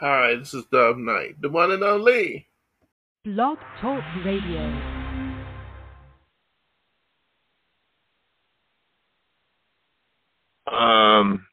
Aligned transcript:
Hi, 0.00 0.36
this 0.36 0.54
is 0.54 0.64
Dove 0.70 0.96
Night, 0.96 1.40
the 1.40 1.48
one 1.48 1.72
and 1.72 1.82
only. 1.82 2.46
Blog 3.24 3.58
Talk 3.80 4.04
Radio. 4.24 4.60
Um, 10.72 11.44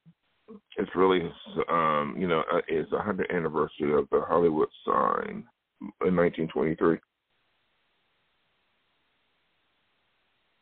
it's 0.78 0.92
really, 0.96 1.22
um, 1.72 2.16
you 2.20 2.28
know, 2.28 2.44
uh, 2.54 2.62
it's 2.68 2.92
a 2.92 3.02
hundred 3.02 3.32
anniversary 3.32 3.98
of 3.98 4.08
the 4.12 4.22
Hollywood 4.22 4.70
sign 4.86 5.44
in 6.06 6.16
1923, 6.16 7.00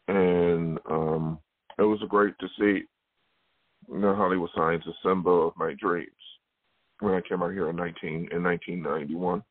and 0.08 0.80
um, 0.90 1.38
it 1.78 1.84
was 1.84 2.00
great 2.08 2.36
to 2.40 2.48
see 2.58 2.86
the 3.90 4.16
Hollywood 4.16 4.52
signs, 4.56 4.88
a 4.88 4.94
symbol 5.06 5.50
of 5.50 5.54
my 5.58 5.74
dreams. 5.78 6.08
When 7.04 7.16
I 7.16 7.22
came 7.28 7.44
out 7.44 7.52
here 7.52 7.70
in 7.70 7.76
19 7.76 8.30
in 8.32 8.44
1991, 8.44 9.44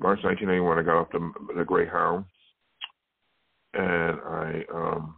March 0.00 0.18
1991, 0.24 0.78
I 0.78 0.82
got 0.82 0.96
off 0.98 1.12
the, 1.12 1.30
the 1.54 1.64
Greyhound, 1.64 2.24
and 3.74 4.18
I 4.20 4.62
um, 4.72 5.14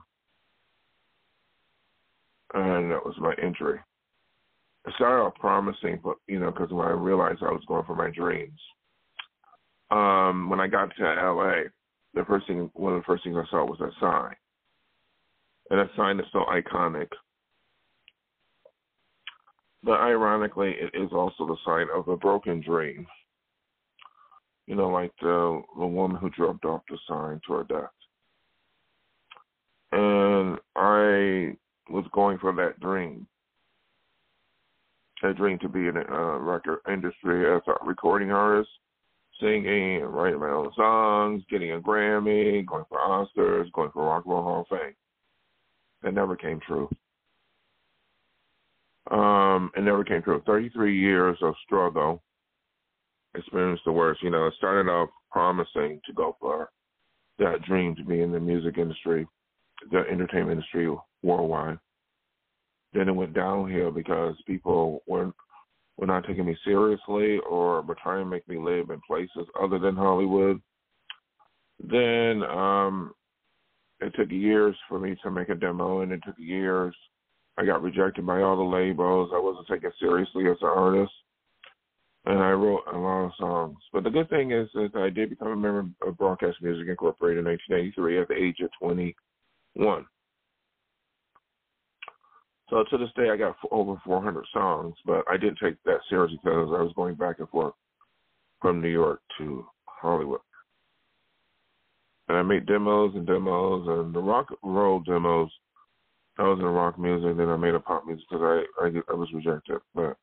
and 2.52 2.90
that 2.90 3.06
was 3.06 3.14
my 3.20 3.32
injury. 3.40 3.78
It 4.88 4.94
started 4.96 5.22
off 5.22 5.34
promising, 5.36 6.00
but 6.02 6.16
you 6.26 6.40
know, 6.40 6.50
because 6.50 6.72
when 6.72 6.88
I 6.88 6.90
realized 6.90 7.42
I 7.42 7.52
was 7.52 7.62
going 7.68 7.84
for 7.86 7.94
my 7.94 8.10
dreams, 8.10 8.58
um, 9.92 10.50
when 10.50 10.58
I 10.58 10.66
got 10.66 10.90
to 10.96 11.04
LA, 11.04 11.68
the 12.14 12.24
first 12.26 12.48
thing, 12.48 12.68
one 12.74 12.94
of 12.94 13.00
the 13.02 13.06
first 13.06 13.22
things 13.22 13.36
I 13.38 13.48
saw 13.50 13.64
was 13.64 13.78
that 13.78 13.92
sign, 14.00 14.34
and 15.70 15.78
that 15.78 15.90
sign 15.96 16.18
is 16.18 16.26
so 16.32 16.44
iconic. 16.50 17.06
But 19.86 20.00
ironically, 20.00 20.74
it 20.80 21.00
is 21.00 21.12
also 21.12 21.46
the 21.46 21.56
sign 21.64 21.86
of 21.94 22.08
a 22.08 22.16
broken 22.16 22.60
dream. 22.60 23.06
You 24.66 24.74
know, 24.74 24.88
like 24.88 25.12
the 25.22 25.62
the 25.78 25.86
woman 25.86 26.16
who 26.16 26.28
dropped 26.30 26.64
off 26.64 26.82
the 26.90 26.98
sign 27.08 27.40
to 27.46 27.52
her 27.52 27.62
death. 27.62 27.90
And 29.92 30.58
I 30.74 31.56
was 31.88 32.04
going 32.12 32.38
for 32.38 32.52
that 32.52 32.80
dream. 32.80 33.28
A 35.22 35.32
dream 35.32 35.58
to 35.60 35.68
be 35.68 35.86
in 35.86 35.94
the 35.94 36.04
record 36.40 36.80
industry 36.88 37.48
as 37.54 37.62
a 37.68 37.86
recording 37.86 38.32
artist, 38.32 38.68
singing 39.40 40.02
writing 40.02 40.40
my 40.40 40.50
own 40.50 40.72
songs, 40.74 41.44
getting 41.48 41.72
a 41.72 41.80
Grammy, 41.80 42.66
going 42.66 42.84
for 42.88 42.98
Oscars, 42.98 43.70
going 43.72 43.90
for 43.92 44.04
Rock 44.04 44.24
and 44.24 44.34
Roll 44.34 44.42
Hall 44.42 44.60
of 44.62 44.78
Fame. 44.78 44.94
That 46.02 46.14
never 46.14 46.34
came 46.34 46.58
true. 46.66 46.90
Um, 49.10 49.70
it 49.76 49.82
never 49.82 50.04
came 50.04 50.22
true. 50.22 50.42
33 50.46 50.98
years 50.98 51.38
of 51.42 51.54
struggle, 51.64 52.22
experienced 53.34 53.84
the 53.84 53.92
worst. 53.92 54.22
You 54.22 54.30
know, 54.30 54.46
it 54.46 54.54
started 54.56 54.90
off 54.90 55.10
promising 55.30 56.00
to 56.06 56.12
go 56.12 56.36
for 56.40 56.70
that 57.38 57.62
dream 57.62 57.94
to 57.96 58.04
be 58.04 58.22
in 58.22 58.32
the 58.32 58.40
music 58.40 58.78
industry, 58.78 59.26
the 59.90 60.04
entertainment 60.10 60.52
industry 60.52 60.88
worldwide. 61.22 61.78
Then 62.92 63.08
it 63.08 63.14
went 63.14 63.34
downhill 63.34 63.90
because 63.90 64.34
people 64.46 65.02
were 65.06 65.32
were 65.98 66.06
not 66.06 66.26
taking 66.26 66.44
me 66.44 66.56
seriously 66.64 67.38
or 67.48 67.80
were 67.82 67.96
trying 68.02 68.24
to 68.24 68.30
make 68.30 68.46
me 68.48 68.58
live 68.58 68.90
in 68.90 69.00
places 69.06 69.46
other 69.60 69.78
than 69.78 69.96
Hollywood. 69.96 70.60
Then 71.82 72.42
um 72.42 73.12
it 74.00 74.14
took 74.14 74.30
years 74.30 74.76
for 74.88 74.98
me 74.98 75.16
to 75.22 75.30
make 75.30 75.48
a 75.48 75.54
demo 75.54 76.00
and 76.00 76.12
it 76.12 76.20
took 76.24 76.38
years. 76.38 76.94
I 77.58 77.64
got 77.64 77.82
rejected 77.82 78.26
by 78.26 78.42
all 78.42 78.56
the 78.56 78.62
labels. 78.62 79.30
I 79.34 79.38
wasn't 79.38 79.66
taken 79.68 79.92
seriously 79.98 80.48
as 80.48 80.58
an 80.60 80.68
artist. 80.68 81.12
And 82.26 82.40
I 82.40 82.50
wrote 82.50 82.82
a 82.92 82.98
lot 82.98 83.26
of 83.26 83.32
songs. 83.38 83.76
But 83.92 84.02
the 84.04 84.10
good 84.10 84.28
thing 84.28 84.50
is 84.50 84.68
that 84.74 84.90
I 84.96 85.10
did 85.10 85.30
become 85.30 85.48
a 85.48 85.56
member 85.56 85.86
of 86.06 86.18
Broadcast 86.18 86.56
Music 86.60 86.88
Incorporated 86.88 87.38
in 87.38 87.44
1983 87.44 88.20
at 88.20 88.28
the 88.28 88.34
age 88.34 88.60
of 88.60 88.70
21. 88.80 90.04
So 92.68 92.84
to 92.90 92.98
this 92.98 93.10
day, 93.16 93.30
I 93.30 93.36
got 93.36 93.56
over 93.70 94.00
400 94.04 94.44
songs, 94.52 94.96
but 95.06 95.24
I 95.30 95.36
didn't 95.36 95.58
take 95.62 95.76
that 95.84 96.00
seriously 96.10 96.40
because 96.42 96.72
I 96.76 96.82
was 96.82 96.92
going 96.96 97.14
back 97.14 97.38
and 97.38 97.48
forth 97.48 97.74
from 98.60 98.80
New 98.80 98.88
York 98.88 99.20
to 99.38 99.64
Hollywood. 99.84 100.40
And 102.28 102.36
I 102.36 102.42
made 102.42 102.66
demos 102.66 103.14
and 103.14 103.24
demos, 103.24 103.86
and 103.86 104.12
the 104.12 104.18
rock 104.18 104.48
and 104.50 104.74
roll 104.74 104.98
demos. 104.98 105.48
I 106.38 106.42
was 106.42 106.58
in 106.58 106.64
rock 106.66 106.98
music, 106.98 107.36
then 107.36 107.48
I 107.48 107.56
made 107.56 107.74
a 107.74 107.80
pop 107.80 108.06
music 108.06 108.26
because 108.28 108.42
I, 108.80 108.84
I 108.84 108.88
I 109.10 109.14
was 109.14 109.28
rejected. 109.32 109.78
But 109.94 110.16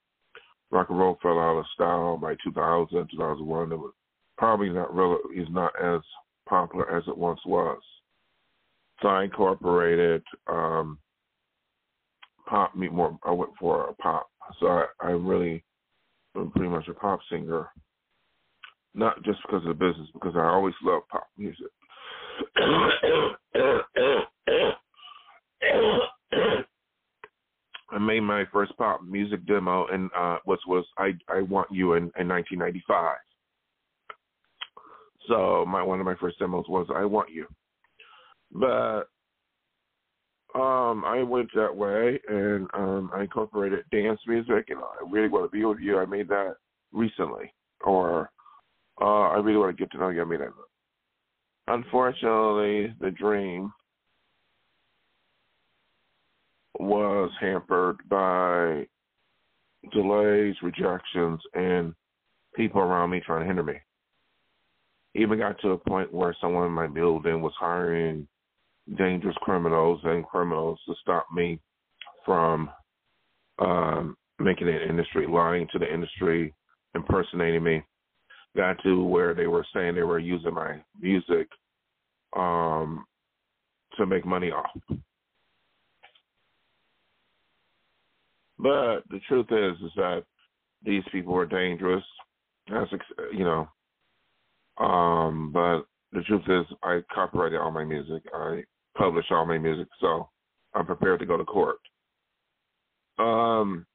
rock 0.71 0.89
and 0.89 0.99
roll 0.99 1.17
fell 1.21 1.39
out 1.39 1.57
of 1.57 1.65
style 1.73 2.17
by 2.17 2.35
2000, 2.43 3.09
2001. 3.11 3.71
It 3.71 3.75
was 3.75 3.93
probably 4.37 4.69
not 4.69 4.93
really 4.93 5.17
is 5.39 5.47
not 5.49 5.71
as 5.81 6.01
popular 6.47 6.95
as 6.95 7.03
it 7.07 7.17
once 7.17 7.39
was. 7.45 7.81
So 9.01 9.07
I 9.07 9.23
incorporated 9.23 10.23
um, 10.47 10.99
pop 12.47 12.75
me 12.75 12.89
more. 12.89 13.17
I 13.23 13.31
went 13.31 13.51
for 13.59 13.89
a 13.89 13.93
pop, 13.95 14.29
so 14.59 14.67
I, 14.67 14.85
I 15.01 15.09
really 15.11 15.63
am 16.35 16.51
pretty 16.51 16.69
much 16.69 16.87
a 16.87 16.93
pop 16.93 17.19
singer. 17.29 17.69
Not 18.93 19.23
just 19.23 19.39
because 19.41 19.65
of 19.65 19.69
the 19.79 19.85
business, 19.85 20.09
because 20.13 20.33
I 20.35 20.45
always 20.45 20.75
loved 20.83 21.07
pop 21.09 21.27
music. 21.37 21.67
I 27.93 27.99
made 27.99 28.21
my 28.21 28.45
first 28.51 28.75
pop 28.77 29.03
music 29.03 29.45
demo, 29.45 29.87
and 29.87 30.09
uh, 30.17 30.37
was 30.45 30.59
was 30.67 30.85
I 30.97 31.11
I 31.29 31.41
Want 31.41 31.69
You 31.71 31.93
in, 31.93 32.11
in 32.19 32.27
1995. 32.27 33.17
So 35.27 35.65
my 35.67 35.81
one 35.83 35.99
of 35.99 36.05
my 36.05 36.15
first 36.15 36.39
demos 36.39 36.65
was 36.67 36.87
I 36.93 37.05
Want 37.05 37.29
You, 37.29 37.47
but 38.51 39.03
um, 40.55 41.03
I 41.05 41.23
went 41.23 41.49
that 41.55 41.75
way, 41.75 42.19
and 42.27 42.67
um, 42.73 43.11
I 43.13 43.21
incorporated 43.21 43.85
dance 43.91 44.19
music, 44.27 44.65
and 44.69 44.79
I 44.79 45.09
really 45.09 45.29
want 45.29 45.49
to 45.49 45.55
be 45.55 45.65
with 45.65 45.79
you. 45.79 45.99
I 45.99 46.05
made 46.05 46.27
that 46.29 46.55
recently, 46.91 47.53
or 47.81 48.29
uh, 49.01 49.29
I 49.29 49.37
really 49.37 49.57
want 49.57 49.75
to 49.75 49.81
get 49.81 49.91
to 49.91 49.97
know 49.97 50.09
you. 50.09 50.21
I 50.21 50.25
made 50.25 50.41
that. 50.41 50.49
Unfortunately, 51.67 52.93
the 52.99 53.11
dream 53.11 53.71
was 56.83 57.31
hampered 57.39 57.97
by 58.09 58.85
delays, 59.91 60.55
rejections, 60.61 61.39
and 61.53 61.93
people 62.55 62.81
around 62.81 63.09
me 63.09 63.21
trying 63.25 63.41
to 63.41 63.47
hinder 63.47 63.63
me. 63.63 63.75
Even 65.15 65.39
got 65.39 65.59
to 65.61 65.71
a 65.71 65.77
point 65.77 66.13
where 66.13 66.35
someone 66.41 66.65
in 66.65 66.71
my 66.71 66.87
building 66.87 67.41
was 67.41 67.53
hiring 67.59 68.27
dangerous 68.97 69.35
criminals 69.41 69.99
and 70.03 70.25
criminals 70.25 70.79
to 70.87 70.93
stop 71.01 71.27
me 71.33 71.59
from 72.25 72.69
um, 73.59 74.17
making 74.39 74.67
it 74.67 74.89
industry, 74.89 75.27
lying 75.27 75.67
to 75.71 75.79
the 75.79 75.91
industry, 75.91 76.53
impersonating 76.95 77.63
me. 77.63 77.83
Got 78.55 78.77
to 78.83 79.03
where 79.03 79.33
they 79.33 79.47
were 79.47 79.65
saying 79.73 79.95
they 79.95 80.03
were 80.03 80.19
using 80.19 80.53
my 80.53 80.77
music 80.99 81.47
um, 82.35 83.05
to 83.97 84.05
make 84.05 84.25
money 84.25 84.51
off. 84.51 84.69
But 88.63 89.03
the 89.09 89.19
truth 89.27 89.47
is, 89.51 89.75
is 89.85 89.91
that 89.97 90.23
these 90.85 91.03
people 91.11 91.35
are 91.35 91.45
dangerous. 91.45 92.03
That's 92.71 92.89
you 93.33 93.43
know. 93.43 93.67
Um, 94.77 95.51
but 95.51 95.83
the 96.13 96.23
truth 96.23 96.43
is, 96.47 96.65
I 96.81 97.01
copyrighted 97.13 97.59
all 97.59 97.71
my 97.71 97.83
music. 97.83 98.23
I 98.33 98.63
publish 98.97 99.25
all 99.31 99.45
my 99.45 99.57
music, 99.57 99.87
so 99.99 100.29
I'm 100.73 100.85
prepared 100.85 101.19
to 101.19 101.25
go 101.25 101.35
to 101.35 101.43
court. 101.43 101.75
Um, 103.19 103.85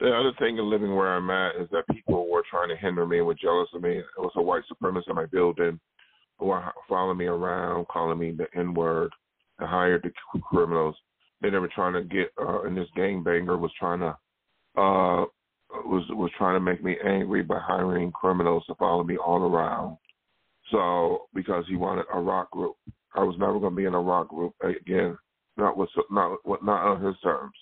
the 0.00 0.12
other 0.12 0.32
thing 0.40 0.58
in 0.58 0.68
living 0.68 0.96
where 0.96 1.14
I'm 1.14 1.30
at 1.30 1.62
is 1.62 1.68
that 1.70 1.86
people 1.88 2.28
were 2.28 2.42
trying 2.50 2.70
to 2.70 2.76
hinder 2.76 3.06
me 3.06 3.18
and 3.18 3.26
were 3.26 3.34
jealous 3.34 3.68
of 3.72 3.82
me. 3.82 3.98
It 3.98 4.04
was 4.18 4.32
a 4.34 4.42
white 4.42 4.64
supremacist 4.70 5.10
in 5.10 5.14
my 5.14 5.26
building 5.26 5.78
who 6.38 6.46
were 6.46 6.72
following 6.88 7.18
me 7.18 7.26
around, 7.26 7.86
calling 7.86 8.18
me 8.18 8.32
the 8.32 8.46
N 8.58 8.74
word, 8.74 9.12
and 9.60 9.68
hired 9.68 10.02
the 10.02 10.40
criminals. 10.40 10.96
Then 11.42 11.52
they 11.52 11.58
were 11.58 11.70
trying 11.74 11.94
to 11.94 12.02
get, 12.02 12.32
uh, 12.40 12.62
and 12.62 12.76
this 12.76 12.88
gangbanger 12.96 13.58
was 13.58 13.72
trying 13.78 14.00
to, 14.00 14.16
uh, 14.80 15.26
was 15.84 16.04
was 16.10 16.30
trying 16.38 16.54
to 16.54 16.60
make 16.60 16.82
me 16.84 16.96
angry 17.04 17.42
by 17.42 17.58
hiring 17.58 18.12
criminals 18.12 18.64
to 18.66 18.74
follow 18.76 19.02
me 19.02 19.16
all 19.16 19.42
around. 19.42 19.96
So 20.70 21.26
because 21.34 21.64
he 21.68 21.76
wanted 21.76 22.06
a 22.12 22.20
rock 22.20 22.50
group, 22.50 22.76
I 23.14 23.20
was 23.20 23.36
never 23.38 23.58
going 23.58 23.72
to 23.72 23.76
be 23.76 23.86
in 23.86 23.94
a 23.94 24.00
rock 24.00 24.28
group 24.28 24.54
again, 24.62 25.18
not 25.56 25.76
with 25.76 25.90
not 26.10 26.38
not 26.62 26.86
on 26.86 27.04
his 27.04 27.16
terms. 27.22 27.52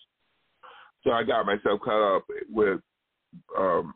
So 1.03 1.11
I 1.11 1.23
got 1.25 1.47
myself 1.47 1.81
caught 1.83 2.17
up 2.17 2.25
with 2.51 2.81
um, 3.57 3.95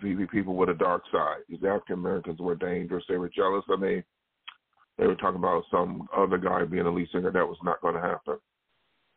the 0.00 0.26
people 0.32 0.56
with 0.56 0.70
a 0.70 0.74
dark 0.74 1.02
side. 1.12 1.40
These 1.48 1.64
African 1.64 1.94
Americans 1.94 2.40
were 2.40 2.54
dangerous. 2.54 3.04
They 3.08 3.18
were 3.18 3.28
jealous 3.28 3.64
of 3.68 3.80
me. 3.80 4.02
They 4.98 5.06
were 5.06 5.16
talking 5.16 5.38
about 5.38 5.64
some 5.70 6.08
other 6.16 6.38
guy 6.38 6.64
being 6.64 6.86
a 6.86 6.90
lead 6.90 7.08
singer. 7.12 7.30
That 7.30 7.46
was 7.46 7.58
not 7.62 7.80
going 7.82 7.94
to 7.94 8.00
happen. 8.00 8.38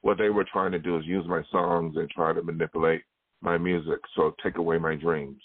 What 0.06 0.19
they 0.19 0.30
were 0.30 0.46
trying 0.54 0.72
to 0.72 0.78
do 0.78 1.00
is 1.00 1.06
use 1.07 1.25
my 1.28 1.42
songs 1.52 1.96
and 1.98 2.07
try 2.12 2.31
to 2.31 2.44
manipulate 2.44 3.02
my 3.42 3.57
music, 3.57 3.98
so 4.16 4.36
take 4.44 4.57
away 4.57 4.78
my 4.78 4.94
dreams. 4.94 5.42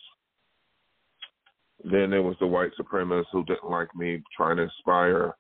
Then 1.83 2.11
there 2.11 2.21
was 2.21 2.37
the 2.41 2.47
white 2.47 2.73
supremacists 2.79 3.33
who 3.33 3.43
didn't 3.45 3.71
like 3.71 3.89
me 3.97 4.23
trying 4.37 4.59
to 4.59 4.65
aspire 4.65 5.35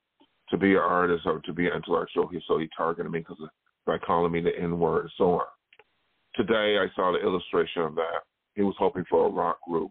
to 0.48 0.56
be 0.56 0.72
an 0.72 0.78
artist 0.78 1.26
or 1.26 1.40
to 1.40 1.52
be 1.52 1.66
an 1.66 1.74
intellectual. 1.74 2.28
He 2.28 2.40
so 2.48 2.56
he 2.56 2.70
targeted 2.74 3.12
me 3.12 3.18
because 3.18 3.36
by 3.84 3.98
calling 3.98 4.32
me 4.32 4.40
the 4.40 4.58
N 4.58 4.78
word 4.78 5.02
and 5.02 5.12
so 5.18 5.32
on. 5.32 5.46
Today 6.34 6.78
I 6.78 6.86
saw 6.96 7.12
the 7.12 7.20
illustration 7.22 7.82
of 7.82 7.94
that. 7.96 8.22
He 8.54 8.62
was 8.62 8.74
hoping 8.78 9.04
for 9.10 9.26
a 9.26 9.30
rock 9.30 9.58
group. 9.68 9.90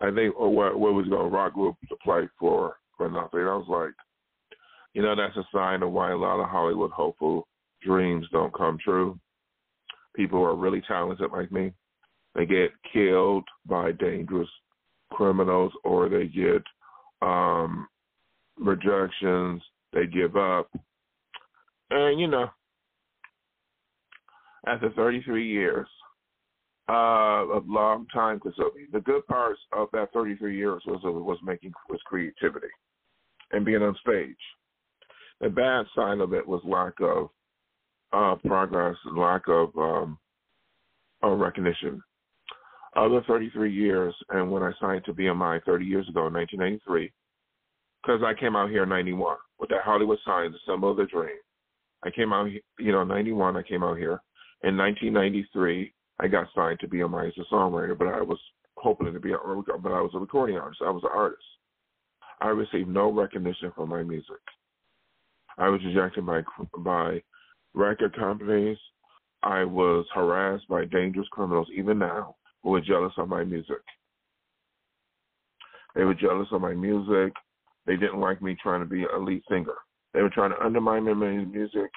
I 0.00 0.10
think 0.10 0.34
or 0.36 0.52
what 0.52 0.76
what 0.80 0.94
was 0.94 1.06
going 1.06 1.26
a 1.26 1.30
rock 1.30 1.54
group 1.54 1.76
to 1.88 1.96
play 2.02 2.28
for 2.40 2.78
or 2.98 3.08
nothing. 3.08 3.38
I 3.38 3.54
was 3.54 3.68
like, 3.68 3.94
you 4.94 5.02
know, 5.02 5.14
that's 5.14 5.36
a 5.36 5.46
sign 5.54 5.84
of 5.84 5.92
why 5.92 6.10
a 6.10 6.16
lot 6.16 6.42
of 6.42 6.50
Hollywood 6.50 6.90
hopeful 6.90 7.46
dreams 7.82 8.26
don't 8.32 8.54
come 8.54 8.78
true. 8.82 9.18
People 10.14 10.38
who 10.40 10.44
are 10.44 10.56
really 10.56 10.82
talented 10.86 11.30
like 11.32 11.52
me, 11.52 11.72
they 12.34 12.46
get 12.46 12.70
killed 12.92 13.44
by 13.66 13.92
dangerous 13.92 14.48
criminals 15.12 15.72
or 15.84 16.08
they 16.08 16.26
get 16.26 16.62
um 17.22 17.88
rejections, 18.58 19.62
they 19.92 20.06
give 20.06 20.36
up. 20.36 20.70
And 21.90 22.20
you 22.20 22.26
know, 22.26 22.48
after 24.66 24.90
33 24.90 25.46
years 25.46 25.88
uh, 26.88 27.44
of 27.52 27.68
long 27.68 28.06
time 28.12 28.40
because 28.42 28.58
the 28.92 29.00
good 29.00 29.26
parts 29.26 29.60
of 29.72 29.88
that 29.92 30.12
33 30.12 30.56
years 30.56 30.82
was 30.86 31.00
was 31.04 31.38
making 31.44 31.72
was 31.90 32.00
creativity 32.06 32.68
and 33.52 33.64
being 33.64 33.82
on 33.82 33.96
stage. 34.00 34.36
The 35.40 35.50
bad 35.50 35.86
side 35.94 36.18
of 36.20 36.32
it 36.32 36.46
was 36.46 36.62
lack 36.64 36.94
of 37.00 37.28
uh, 38.12 38.36
progress 38.46 38.96
and 39.04 39.18
lack 39.18 39.42
of 39.48 39.70
um, 39.76 40.18
uh, 41.22 41.30
recognition. 41.30 42.02
Other 42.96 43.22
33 43.28 43.72
years, 43.72 44.14
and 44.30 44.50
when 44.50 44.62
I 44.62 44.72
signed 44.80 45.04
to 45.04 45.12
BMI 45.12 45.62
30 45.64 45.84
years 45.84 46.08
ago 46.08 46.26
in 46.26 46.32
1993, 46.32 47.12
because 48.02 48.22
I 48.24 48.38
came 48.38 48.56
out 48.56 48.70
here 48.70 48.84
in 48.84 48.88
91 48.88 49.36
with 49.58 49.68
that 49.70 49.82
Hollywood 49.84 50.18
sign, 50.24 50.52
the 50.52 50.58
symbol 50.66 50.90
of 50.90 50.96
the 50.96 51.06
dream. 51.06 51.36
I 52.02 52.10
came 52.10 52.32
out, 52.32 52.48
you 52.78 52.92
know, 52.92 53.04
91, 53.04 53.56
I 53.56 53.62
came 53.62 53.82
out 53.82 53.98
here. 53.98 54.20
In 54.62 54.76
1993, 54.76 55.92
I 56.20 56.28
got 56.28 56.46
signed 56.54 56.80
to 56.80 56.88
BMI 56.88 57.28
as 57.28 57.34
a 57.38 57.54
songwriter, 57.54 57.96
but 57.96 58.08
I 58.08 58.22
was 58.22 58.38
hoping 58.76 59.12
to 59.12 59.20
be, 59.20 59.32
a, 59.32 59.36
but 59.36 59.92
I 59.92 60.00
was 60.00 60.12
a 60.14 60.18
recording 60.18 60.56
artist. 60.56 60.80
I 60.84 60.90
was 60.90 61.02
an 61.04 61.10
artist. 61.14 61.42
I 62.40 62.48
received 62.48 62.88
no 62.88 63.12
recognition 63.12 63.72
for 63.74 63.86
my 63.86 64.02
music. 64.02 64.40
I 65.58 65.68
was 65.68 65.80
rejected 65.84 66.24
by 66.24 66.42
by 66.78 67.22
record 67.74 68.16
companies. 68.16 68.78
I 69.42 69.64
was 69.64 70.04
harassed 70.14 70.66
by 70.68 70.84
dangerous 70.84 71.28
criminals, 71.30 71.68
even 71.74 71.98
now, 71.98 72.36
who 72.62 72.70
were 72.70 72.80
jealous 72.80 73.12
of 73.18 73.28
my 73.28 73.44
music. 73.44 73.82
They 75.94 76.04
were 76.04 76.14
jealous 76.14 76.48
of 76.52 76.60
my 76.60 76.74
music. 76.74 77.32
They 77.86 77.96
didn't 77.96 78.20
like 78.20 78.42
me 78.42 78.56
trying 78.62 78.80
to 78.80 78.86
be 78.86 79.04
a 79.04 79.18
lead 79.18 79.42
singer. 79.48 79.74
They 80.12 80.22
were 80.22 80.30
trying 80.30 80.50
to 80.50 80.64
undermine 80.64 81.04
my 81.04 81.12
music. 81.12 81.90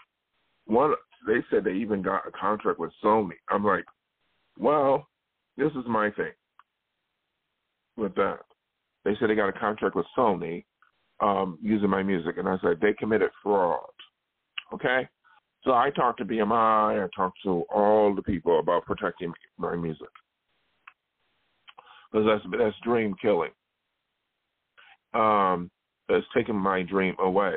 One, 0.65 0.93
they 1.27 1.39
said 1.49 1.63
they 1.63 1.73
even 1.73 2.01
got 2.01 2.27
a 2.27 2.31
contract 2.31 2.79
with 2.79 2.91
Sony. 3.03 3.31
I'm 3.49 3.65
like, 3.65 3.85
well, 4.57 5.07
this 5.57 5.71
is 5.71 5.85
my 5.87 6.11
thing 6.11 6.31
with 7.97 8.15
that. 8.15 8.39
They 9.03 9.15
said 9.19 9.29
they 9.29 9.35
got 9.35 9.49
a 9.49 9.59
contract 9.59 9.95
with 9.95 10.05
Sony 10.17 10.65
um, 11.19 11.57
using 11.61 11.89
my 11.89 12.03
music, 12.03 12.37
and 12.37 12.47
I 12.47 12.57
said 12.61 12.77
they 12.81 12.93
committed 12.93 13.29
fraud. 13.43 13.79
Okay, 14.73 15.07
so 15.63 15.71
I 15.73 15.89
talked 15.91 16.19
to 16.19 16.25
BMI, 16.25 17.03
I 17.03 17.07
talked 17.15 17.39
to 17.43 17.63
all 17.73 18.15
the 18.15 18.23
people 18.23 18.59
about 18.59 18.85
protecting 18.85 19.31
my 19.57 19.75
music 19.75 20.07
because 22.11 22.27
that's 22.27 22.55
that's 22.57 22.75
dream 22.83 23.15
killing. 23.21 23.51
Um, 25.13 25.69
that's 26.07 26.25
taking 26.35 26.55
my 26.55 26.83
dream 26.83 27.15
away. 27.19 27.55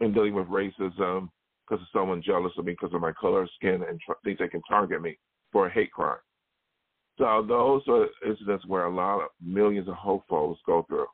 And 0.00 0.14
dealing 0.14 0.34
with 0.34 0.46
racism 0.48 1.28
because 1.66 1.82
of 1.82 1.88
someone 1.92 2.22
jealous 2.22 2.52
of 2.58 2.64
me 2.64 2.72
because 2.72 2.94
of 2.94 3.00
my 3.00 3.12
color 3.12 3.48
skin 3.56 3.84
and 3.88 4.00
tr- 4.00 4.12
think 4.24 4.38
they 4.38 4.48
can 4.48 4.62
target 4.68 5.00
me 5.00 5.16
for 5.52 5.66
a 5.66 5.70
hate 5.70 5.92
crime. 5.92 6.18
So 7.18 7.44
those 7.46 7.82
are 7.88 8.08
incidents 8.26 8.66
where 8.66 8.86
a 8.86 8.94
lot 8.94 9.20
of 9.22 9.28
millions 9.40 9.88
of 9.88 9.94
hopefuls 9.94 10.58
go 10.66 10.84
through. 10.88 11.06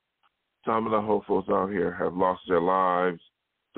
Some 0.65 0.87
of 0.87 0.93
the 0.93 1.01
hopefuls 1.01 1.45
out 1.51 1.71
here 1.71 1.93
have 1.95 2.15
lost 2.15 2.41
their 2.49 2.61
lives. 2.61 3.21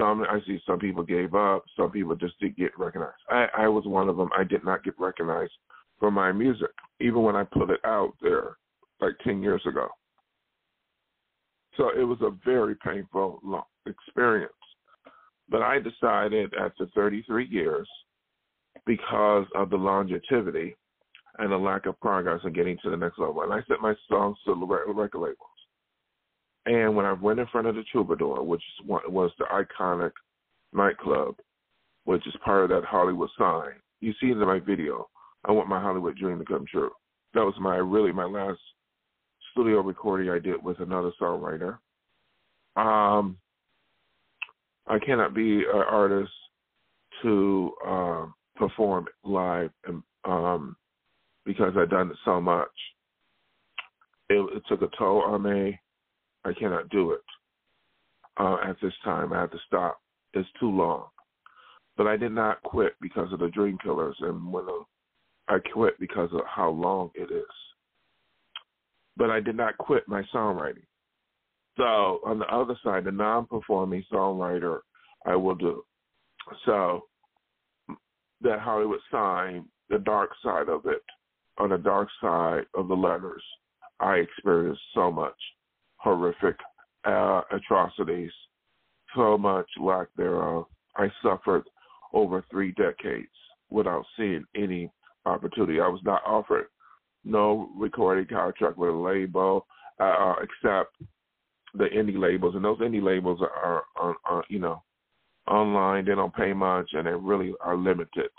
Some 0.00 0.23
I 0.23 0.41
see 0.47 0.58
some 0.67 0.79
people 0.79 1.02
gave 1.02 1.35
up. 1.35 1.64
Some 1.76 1.91
people 1.91 2.17
just 2.17 2.38
didn't 2.41 2.56
get 2.56 2.79
recognized. 2.79 3.14
I, 3.29 3.47
I 3.56 3.69
was 3.69 3.85
one 3.87 4.08
of 4.08 4.17
them. 4.17 4.31
I 4.37 4.44
did 4.44 4.64
not 4.64 4.82
get 4.82 4.99
recognized 4.99 5.52
for 5.99 6.11
my 6.11 6.32
music, 6.32 6.70
even 7.00 7.23
when 7.23 7.37
I 7.37 7.44
put 7.44 7.70
it 7.70 7.81
out 7.85 8.14
there 8.23 8.56
like 9.00 9.14
ten 9.23 9.43
years 9.43 9.62
ago. 9.67 9.88
So 11.76 11.91
it 11.91 12.05
was 12.05 12.19
a 12.23 12.31
very 12.44 12.75
painful 12.76 13.41
experience. 13.87 14.52
But 15.49 15.62
I 15.62 15.79
decided 15.81 16.52
after 16.55 16.87
33 16.94 17.47
years, 17.49 17.88
because 18.87 19.47
of 19.55 19.70
the 19.70 19.76
longevity 19.76 20.76
and 21.38 21.50
the 21.50 21.56
lack 21.56 21.87
of 21.87 21.99
progress 22.00 22.41
in 22.44 22.52
getting 22.52 22.79
to 22.82 22.91
the 22.91 22.97
next 22.97 23.19
level, 23.19 23.43
and 23.43 23.52
I 23.52 23.61
sent 23.69 23.81
my 23.81 23.94
songs 24.08 24.37
to 24.44 24.55
the 24.55 24.67
record 24.67 25.20
labels. 25.20 25.50
And 26.67 26.95
when 26.95 27.07
I 27.07 27.12
went 27.12 27.41
in 27.41 27.47
front 27.47 27.67
of 27.67 27.75
the 27.75 27.85
Troubadour, 27.91 28.43
which 28.43 28.62
was 28.87 29.31
the 29.39 29.45
iconic 29.45 30.12
nightclub, 30.73 31.37
which 32.05 32.27
is 32.27 32.35
part 32.45 32.65
of 32.65 32.71
that 32.71 32.87
Hollywood 32.87 33.31
sign, 33.39 33.73
you 34.01 34.12
see 34.21 34.31
in 34.31 34.39
my 34.39 34.59
video. 34.59 35.09
I 35.45 35.53
want 35.53 35.69
my 35.69 35.81
Hollywood 35.81 36.17
dream 36.17 36.39
to 36.39 36.45
come 36.45 36.67
true. 36.71 36.91
That 37.35 37.45
was 37.45 37.55
my 37.61 37.77
really 37.77 38.12
my 38.12 38.25
last 38.25 38.61
studio 39.53 39.81
recording 39.81 40.31
I 40.31 40.39
did 40.39 40.62
with 40.62 40.81
another 40.81 41.12
songwriter. 41.21 41.79
Um, 42.77 43.37
I 44.87 44.99
cannot 44.99 45.35
be 45.35 45.61
an 45.61 45.83
artist 45.89 46.33
to 47.23 47.73
um, 47.87 48.35
perform 48.57 49.07
live 49.25 49.71
and, 49.87 50.03
um, 50.25 50.77
because 51.45 51.73
I've 51.77 51.91
done 51.91 52.11
it 52.11 52.17
so 52.25 52.41
much. 52.41 52.69
It, 54.29 54.57
it, 54.57 54.62
took 54.69 54.83
a 54.83 54.89
toll 54.97 55.23
on 55.23 55.43
me. 55.43 55.79
I 56.44 56.52
cannot 56.52 56.88
do 56.88 57.12
it 57.12 57.20
uh, 58.38 58.56
at 58.64 58.76
this 58.82 58.94
time. 59.04 59.32
I 59.32 59.40
have 59.40 59.50
to 59.50 59.58
stop. 59.66 60.00
It's 60.34 60.48
too 60.58 60.70
long. 60.70 61.06
But 61.96 62.06
I 62.06 62.16
did 62.16 62.32
not 62.32 62.62
quit 62.62 62.94
because 63.00 63.32
of 63.32 63.40
the 63.40 63.48
Dream 63.48 63.78
Killers, 63.82 64.16
and 64.20 64.52
when 64.52 64.64
I 65.48 65.58
quit 65.72 65.98
because 65.98 66.30
of 66.32 66.40
how 66.47 66.70
long 66.70 67.11
it 67.14 67.30
is 67.30 67.44
but 69.20 69.30
I 69.30 69.38
did 69.38 69.54
not 69.54 69.76
quit 69.76 70.09
my 70.09 70.23
songwriting. 70.35 70.87
So 71.76 72.20
on 72.25 72.38
the 72.38 72.47
other 72.47 72.75
side, 72.82 73.04
the 73.04 73.12
non-performing 73.12 74.02
songwriter, 74.11 74.80
I 75.26 75.37
will 75.37 75.54
do. 75.54 75.85
So 76.64 77.02
that 78.40 78.61
Hollywood 78.61 79.00
sign, 79.11 79.66
the 79.90 79.99
dark 79.99 80.30
side 80.42 80.70
of 80.70 80.87
it, 80.87 81.02
on 81.59 81.68
the 81.68 81.76
dark 81.76 82.09
side 82.23 82.62
of 82.75 82.88
the 82.88 82.94
letters, 82.94 83.42
I 84.00 84.14
experienced 84.14 84.80
so 84.94 85.12
much 85.12 85.37
horrific 86.02 86.57
uh, 87.04 87.42
atrocities, 87.52 88.33
so 89.14 89.37
much 89.37 89.66
lack 89.80 90.09
thereof. 90.16 90.66
I 90.97 91.09
suffered 91.23 91.64
over 92.12 92.45
three 92.50 92.73
decades 92.73 93.28
without 93.71 94.04
seeing 94.16 94.45
any 94.57 94.90
opportunity. 95.26 95.80
I 95.80 95.88
was 95.88 96.00
not 96.04 96.23
offered 96.26 96.66
no 97.25 97.71
recording 97.76 98.26
contract 98.26 98.78
with 98.78 98.90
a 98.90 98.92
label 98.92 99.66
uh, 100.00 100.04
uh, 100.04 100.35
except 100.42 100.97
the 101.75 101.85
indie 101.85 102.19
labels, 102.19 102.54
and 102.54 102.64
those 102.64 102.78
indie 102.78 103.02
labels 103.02 103.40
are, 103.42 103.83
are, 103.97 104.16
are, 104.25 104.45
you 104.49 104.59
know 104.59 104.83
online. 105.47 106.07
They 106.07 106.14
don't 106.14 106.35
pay 106.35 106.52
much, 106.52 106.90
and 106.92 107.07
they 107.07 107.12
really 107.12 107.52
are 107.61 107.76
limited. 107.76 108.30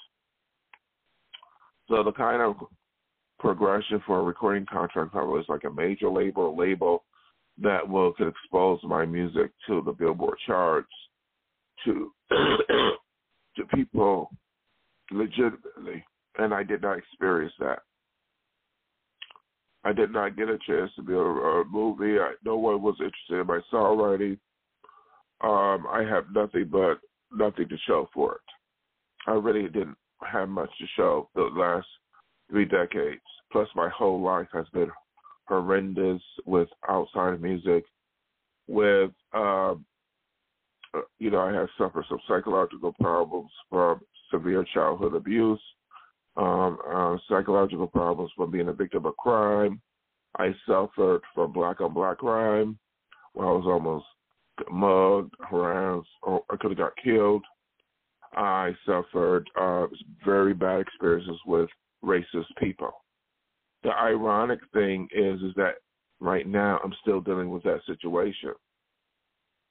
So 1.88 2.03
the 2.03 2.12
kind 2.12 2.41
of 2.41 2.56
progression 3.39 4.01
for 4.06 4.20
a 4.20 4.24
recording 4.24 4.65
contract 4.65 5.12
probably 5.12 5.41
is 5.41 5.50
like 5.50 5.63
a 5.65 5.70
major 5.70 6.10
label, 6.10 6.50
a 6.50 6.56
label 6.60 7.03
that 7.62 7.88
will 7.88 8.13
could 8.13 8.27
expose 8.27 8.80
my 8.84 9.06
music 9.06 9.51
to 9.68 9.82
the 9.86 9.91
Billboard 9.91 10.38
charts, 10.46 10.91
to 11.86 12.12
to 12.30 13.65
people 13.74 14.30
legitimately, 15.12 16.03
and 16.38 16.53
I 16.53 16.63
did 16.63 16.82
not 16.82 16.98
experience 16.98 17.53
that. 17.60 17.80
I 19.84 19.94
did 19.94 20.12
not 20.12 20.38
get 20.38 20.50
a 20.50 20.60
chance 20.68 20.91
to 20.96 21.01
be 21.01 21.13
a, 21.13 21.18
a 21.18 21.65
movie. 21.65 22.20
I, 22.20 22.34
no 22.46 22.58
one 22.58 22.82
was 22.82 22.96
interested 23.00 23.41
in 23.41 23.48
my 23.48 23.60
songwriting. 23.74 24.38
Um, 25.44 25.88
I 25.89 26.06
have 26.08 26.25
nothing 26.34 26.70
but 26.72 27.00
nothing 27.32 27.68
to 27.68 27.77
show 27.88 28.08
for 28.13 28.36
it. 28.36 28.41
I 29.27 29.34
really 29.34 29.68
didn't 29.70 29.98
have 30.32 30.50
much 30.50 30.70
to 30.80 30.86
show 30.96 31.30
the 31.34 31.50
last 31.56 31.88
three 32.50 32.65
decades. 32.65 33.22
Plus, 33.51 33.68
my 33.75 33.89
whole 33.89 34.22
life 34.22 34.48
has 34.53 34.65
been 34.72 34.91
horrendous 35.51 36.22
with 36.46 36.70
outside 36.89 37.41
music. 37.41 37.84
With, 38.67 39.12
um, 39.34 39.86
uh, 40.93 41.01
you 41.20 41.29
know, 41.29 41.39
I 41.39 41.53
have 41.53 41.67
suffered 41.77 42.05
some 42.10 42.20
psychological 42.27 42.93
problems 43.00 43.51
from 43.70 44.01
severe 44.31 44.65
childhood 44.74 45.15
abuse 45.15 45.60
um, 46.38 46.77
uh, 46.89 47.17
psychological 47.29 47.88
problems 47.88 48.31
from 48.36 48.51
being 48.51 48.70
a 48.70 48.74
victim 48.74 49.05
of 49.05 49.17
crime. 49.17 49.81
I 50.38 50.55
suffered 50.65 51.22
from 51.36 51.51
black 51.51 51.81
on 51.81 51.93
black 51.93 52.20
crime 52.20 52.77
where 53.34 53.48
I 53.48 53.51
was 53.51 53.65
almost 53.65 54.05
mugged, 54.72 55.34
harassed, 55.50 56.08
or 56.24 56.43
I 56.50 56.55
could 56.58 56.72
have 56.72 56.77
got 56.77 56.93
killed. 57.03 57.43
I 58.34 58.72
suffered 58.86 59.50
uh, 59.60 59.88
very 60.24 60.53
bad 60.53 60.79
experiences 60.79 61.38
with 61.46 61.70
racist 62.03 62.48
people. 62.58 62.91
The 63.84 63.92
ironic 63.92 64.60
thing 64.74 65.08
is, 65.14 65.42
is 65.42 65.54
that 65.56 65.76
right 66.20 66.48
now 66.48 66.80
I'm 66.84 66.94
still 67.02 67.22
dealing 67.22 67.50
with 67.50 67.64
that 67.64 67.82
situation 67.86 68.54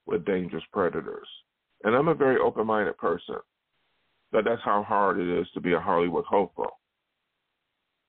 with 0.07 0.25
dangerous 0.25 0.65
predators. 0.73 1.29
And 1.85 1.95
I'm 1.95 2.09
a 2.09 2.15
very 2.15 2.39
open 2.39 2.67
minded 2.67 2.99
person. 2.99 3.37
But 4.33 4.45
that's 4.45 4.63
how 4.65 4.83
hard 4.83 5.19
it 5.19 5.41
is 5.41 5.47
to 5.55 5.61
be 5.61 5.73
a 5.73 5.81
Hollywood 5.81 6.25
hopeful. 6.25 6.79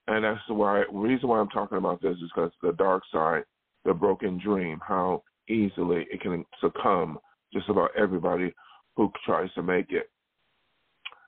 And 0.08 0.26
that's 0.26 0.42
the 0.48 0.54
why 0.54 0.84
reason 0.92 1.30
why 1.30 1.40
I'm 1.40 1.50
talking 1.50 1.78
about 1.78 2.02
this 2.02 2.18
is 2.18 2.32
because 2.36 2.52
the 2.62 2.74
dark 2.74 3.04
side, 3.12 3.44
the 3.86 3.94
broken 3.94 4.40
dream, 4.44 4.80
how 4.86 5.24
easily 5.48 6.08
it 6.12 6.22
can 6.22 6.46
succumb 6.60 7.18
just 7.54 7.70
about 7.70 7.92
everybody 7.98 8.54
who 8.96 9.12
tries 9.26 9.52
to 9.54 9.64
make 9.64 9.92
it. 9.92 10.10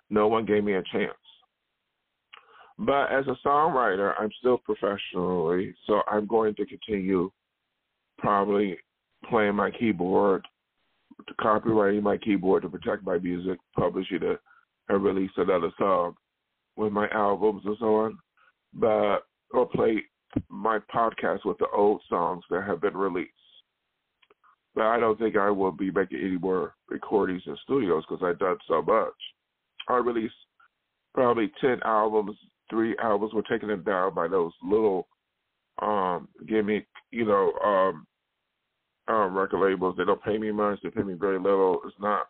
No 0.09 0.27
one 0.27 0.45
gave 0.45 0.63
me 0.63 0.73
a 0.73 0.83
chance. 0.91 1.13
But 2.79 3.11
as 3.11 3.25
a 3.27 3.37
songwriter, 3.47 4.13
I'm 4.19 4.31
still 4.39 4.57
professionally, 4.57 5.75
so 5.85 6.01
I'm 6.11 6.25
going 6.25 6.55
to 6.55 6.65
continue 6.65 7.31
probably 8.17 8.77
playing 9.29 9.55
my 9.55 9.69
keyboard, 9.71 10.45
copywriting 11.39 12.01
my 12.01 12.17
keyboard 12.17 12.63
to 12.63 12.69
protect 12.69 13.03
my 13.03 13.19
music, 13.19 13.59
publishing 13.77 14.23
it, 14.23 14.23
uh, 14.23 14.35
and 14.93 15.03
release 15.03 15.31
another 15.37 15.71
song 15.77 16.15
with 16.75 16.91
my 16.91 17.07
albums 17.09 17.61
and 17.65 17.77
so 17.79 17.95
on. 17.95 18.17
But 18.73 19.19
or 19.53 19.67
play 19.67 20.03
my 20.49 20.79
podcast 20.93 21.45
with 21.45 21.57
the 21.59 21.67
old 21.73 22.01
songs 22.09 22.43
that 22.49 22.63
have 22.63 22.81
been 22.81 22.97
released. 22.97 23.29
But 24.75 24.85
I 24.85 24.99
don't 24.99 25.19
think 25.19 25.37
I 25.37 25.51
will 25.51 25.71
be 25.71 25.91
making 25.91 26.19
any 26.19 26.37
more 26.37 26.73
recordings 26.89 27.43
in 27.45 27.55
studios 27.63 28.03
because 28.09 28.23
I've 28.25 28.39
done 28.39 28.57
so 28.67 28.81
much. 28.81 29.13
I 29.87 29.97
released 29.97 30.33
probably 31.13 31.51
ten 31.61 31.79
albums 31.85 32.35
three 32.73 32.95
albums 33.01 33.33
were 33.33 33.43
taken 33.43 33.69
down 33.83 34.15
by 34.15 34.27
those 34.27 34.51
little 34.63 35.07
um 35.81 36.27
gimmick, 36.47 36.87
you 37.11 37.25
know, 37.25 37.53
um 37.63 38.07
um 39.07 39.37
record 39.37 39.63
labels. 39.63 39.95
They 39.97 40.05
don't 40.05 40.23
pay 40.23 40.37
me 40.37 40.51
much, 40.51 40.79
they 40.81 40.89
pay 40.89 41.03
me 41.03 41.13
very 41.13 41.37
little. 41.37 41.79
It's 41.85 41.95
not 41.99 42.27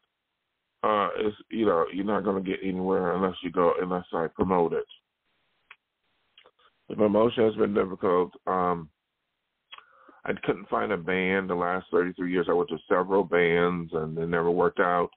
uh 0.84 1.10
it's 1.18 1.36
you 1.50 1.66
know, 1.66 1.86
you're 1.94 2.06
not 2.06 2.26
gonna 2.26 2.42
get 2.42 2.60
anywhere 2.62 3.16
unless 3.16 3.36
you 3.42 3.52
go 3.52 3.74
unless 3.82 4.06
I 4.14 4.28
promote 4.36 4.74
it. 4.74 4.86
The 6.90 6.96
promotion 6.96 7.46
has 7.46 7.56
been 7.56 7.74
difficult. 7.74 8.32
Um 8.46 8.90
I 10.26 10.34
couldn't 10.44 10.70
find 10.70 10.92
a 10.92 10.98
band 10.98 11.50
the 11.50 11.56
last 11.56 11.88
33 11.92 12.32
years. 12.32 12.48
I 12.50 12.54
went 12.54 12.70
to 12.70 12.78
several 12.90 13.24
bands 13.24 13.92
and 13.94 14.18
it 14.18 14.28
never 14.28 14.52
worked 14.52 14.80
out. 14.80 15.10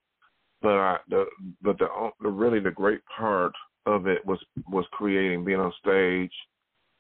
But 0.63 0.73
I, 0.73 0.97
the 1.09 1.27
but 1.63 1.79
the, 1.79 1.87
the 2.21 2.29
really 2.29 2.61
the 2.61 2.71
great 2.71 3.01
part 3.17 3.53
of 3.87 4.07
it 4.07 4.25
was 4.27 4.39
was 4.69 4.85
creating 4.93 5.45
being 5.45 5.61
on 5.61 5.73
stage. 5.81 6.33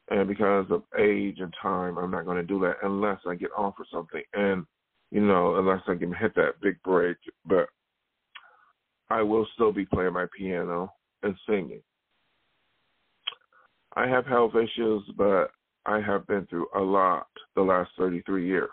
And 0.08 0.28
because 0.28 0.66
of 0.70 0.84
age 0.98 1.40
and 1.40 1.52
time 1.60 1.98
i'm 1.98 2.12
not 2.12 2.24
going 2.24 2.36
to 2.36 2.42
do 2.42 2.60
that 2.60 2.76
unless 2.82 3.18
i 3.28 3.34
get 3.34 3.50
offered 3.56 3.86
something. 3.92 4.22
And 4.34 4.64
you 5.10 5.20
know 5.20 5.56
unless 5.56 5.82
i 5.88 5.96
can 5.96 6.14
hit 6.14 6.34
that 6.36 6.60
big 6.62 6.80
break. 6.82 7.16
But 7.44 7.68
i 9.10 9.22
will 9.22 9.46
still 9.54 9.72
be 9.72 9.84
playing 9.86 10.12
my 10.12 10.26
piano 10.36 10.92
and 11.22 11.34
singing. 11.48 11.82
I 13.96 14.06
have 14.06 14.26
health 14.26 14.52
issues 14.54 15.02
but 15.16 15.50
i 15.86 16.00
have 16.00 16.26
been 16.26 16.46
through 16.46 16.68
a 16.76 16.80
lot 16.80 17.26
the 17.56 17.62
last 17.62 17.90
33 17.98 18.46
years. 18.46 18.70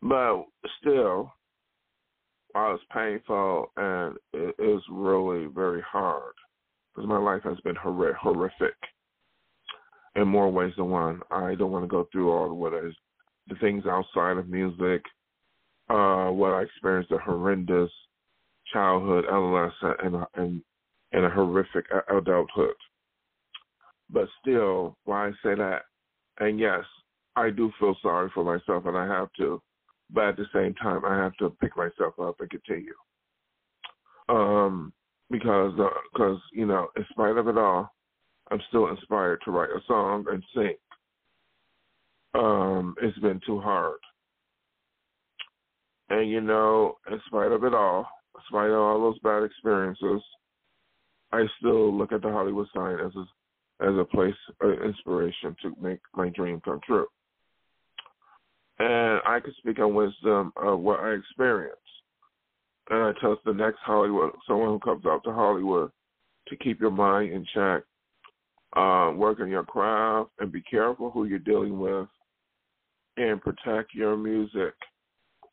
But 0.00 0.44
still 0.80 1.32
it's 2.54 2.84
painful 2.92 3.70
and 3.76 4.16
it 4.32 4.54
is 4.58 4.82
really 4.90 5.46
very 5.46 5.82
hard 5.82 6.34
because 6.94 7.08
my 7.08 7.18
life 7.18 7.42
has 7.44 7.58
been 7.60 7.76
horrific 7.76 8.74
in 10.16 10.28
more 10.28 10.50
ways 10.50 10.72
than 10.76 10.90
one. 10.90 11.20
I 11.30 11.54
don't 11.54 11.70
want 11.70 11.84
to 11.84 11.88
go 11.88 12.08
through 12.12 12.30
all 12.30 12.48
the 12.48 12.54
what 12.54 12.74
is 12.74 12.94
the 13.48 13.54
things 13.56 13.84
outside 13.86 14.36
of 14.36 14.48
music, 14.48 15.02
uh, 15.88 16.28
what 16.28 16.52
I 16.52 16.62
experienced 16.62 17.10
a 17.10 17.18
horrendous 17.18 17.90
childhood, 18.72 19.24
adolescent, 19.24 19.96
and 20.04 20.16
and 20.34 20.62
and 21.12 21.24
a 21.24 21.30
horrific 21.30 21.86
adulthood. 22.10 22.74
But 24.10 24.28
still, 24.40 24.96
why 25.04 25.28
I 25.28 25.30
say 25.42 25.54
that, 25.54 25.82
and 26.38 26.58
yes, 26.58 26.84
I 27.36 27.50
do 27.50 27.72
feel 27.80 27.96
sorry 28.02 28.30
for 28.34 28.44
myself, 28.44 28.86
and 28.86 28.96
I 28.96 29.06
have 29.06 29.28
to 29.38 29.60
but 30.12 30.24
at 30.24 30.36
the 30.36 30.46
same 30.54 30.74
time, 30.74 31.04
I 31.04 31.16
have 31.16 31.36
to 31.38 31.50
pick 31.60 31.76
myself 31.76 32.14
up 32.20 32.40
and 32.40 32.50
continue. 32.50 32.94
Um, 34.28 34.92
because 35.30 35.72
because 36.12 36.36
uh, 36.36 36.48
you 36.52 36.66
know, 36.66 36.88
in 36.96 37.04
spite 37.10 37.36
of 37.36 37.48
it 37.48 37.58
all, 37.58 37.90
I'm 38.50 38.60
still 38.68 38.88
inspired 38.88 39.40
to 39.44 39.50
write 39.50 39.70
a 39.70 39.80
song 39.86 40.26
and 40.30 40.42
sing. 40.54 40.74
Um, 42.34 42.94
it's 43.02 43.18
been 43.18 43.40
too 43.46 43.60
hard, 43.60 43.98
and 46.10 46.30
you 46.30 46.40
know, 46.40 46.96
in 47.10 47.20
spite 47.26 47.52
of 47.52 47.64
it 47.64 47.74
all, 47.74 48.06
in 48.34 48.40
spite 48.48 48.70
of 48.70 48.78
all 48.78 49.00
those 49.00 49.18
bad 49.20 49.42
experiences, 49.42 50.22
I 51.32 51.44
still 51.58 51.96
look 51.96 52.12
at 52.12 52.22
the 52.22 52.30
Hollywood 52.30 52.68
sign 52.74 52.98
as 53.00 53.12
a 53.16 53.86
as 53.86 53.96
a 53.98 54.04
place 54.04 54.34
of 54.60 54.82
inspiration 54.82 55.56
to 55.62 55.74
make 55.80 56.00
my 56.14 56.28
dream 56.28 56.60
come 56.64 56.80
true 56.86 57.06
and 58.78 59.20
I 59.26 59.40
can 59.40 59.54
speak 59.58 59.78
on 59.78 59.94
wisdom 59.94 60.52
of 60.56 60.80
what 60.80 61.00
I 61.00 61.10
experienced. 61.10 61.78
And 62.90 63.02
I 63.02 63.12
tell 63.20 63.38
the 63.44 63.52
next 63.52 63.78
Hollywood, 63.84 64.32
someone 64.46 64.68
who 64.68 64.78
comes 64.80 65.06
out 65.06 65.22
to 65.24 65.32
Hollywood, 65.32 65.90
to 66.48 66.56
keep 66.56 66.80
your 66.80 66.90
mind 66.90 67.32
in 67.32 67.46
check, 67.54 67.84
uh, 68.74 69.12
work 69.14 69.38
on 69.40 69.48
your 69.48 69.62
craft, 69.62 70.30
and 70.40 70.50
be 70.50 70.62
careful 70.62 71.10
who 71.10 71.24
you're 71.24 71.38
dealing 71.38 71.78
with, 71.78 72.08
and 73.16 73.40
protect 73.40 73.94
your 73.94 74.16
music, 74.16 74.74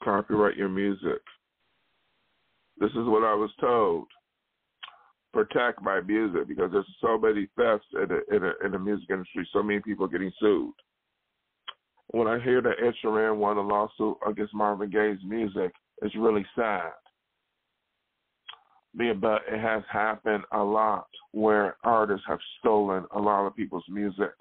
copyright 0.04 0.58
your 0.58 0.70
music. 0.70 1.22
This 2.80 2.92
is 2.92 3.06
what 3.06 3.24
I 3.24 3.36
was 3.36 3.52
told. 3.60 4.08
Protect 5.34 5.82
my 5.84 6.02
music 6.02 6.48
because 6.48 6.72
there's 6.72 6.86
so 7.02 7.20
many 7.20 7.48
thefts 7.56 7.86
in 7.94 8.08
the, 8.08 8.36
in 8.36 8.42
the, 8.42 8.66
in 8.66 8.72
the 8.72 8.80
music 8.80 9.10
industry. 9.12 9.48
So 9.54 9.62
many 9.62 9.82
people 9.82 10.08
getting 10.08 10.32
sued 10.40 10.74
when 12.12 12.28
I 12.28 12.39
hear 12.39 12.62
that 12.62 12.82
Ed 12.84 12.94
Sheeran 13.04 13.38
won 13.38 13.58
a 13.58 13.62
lawsuit 13.62 14.18
against 14.28 14.54
Marvin 14.54 14.89
Gaye's 14.89 15.20
music, 15.24 15.72
it's 16.01 16.16
really 16.16 16.46
sad. 16.56 16.92
But 18.96 19.42
it 19.48 19.60
has 19.60 19.84
happened 19.92 20.44
a 20.51 20.63
lot 20.63 21.08
where 21.32 21.78
artists 21.84 22.25
have 22.28 22.39
stolen 22.60 23.06
a 23.16 23.20
lot 23.20 23.46
of 23.46 23.56
people's 23.56 23.84
music. 23.88 24.32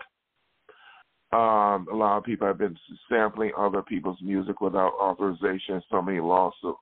Um, 1.31 1.87
a 1.93 1.95
lot 1.95 2.17
of 2.17 2.25
people 2.25 2.47
have 2.47 2.57
been 2.57 2.77
sampling 3.11 3.53
other 3.57 3.83
people's 3.83 4.21
music 4.23 4.63
without 4.63 4.95
authorization, 4.99 5.83
so 5.91 6.01
many 6.01 6.21
lawsuits. 6.21 6.79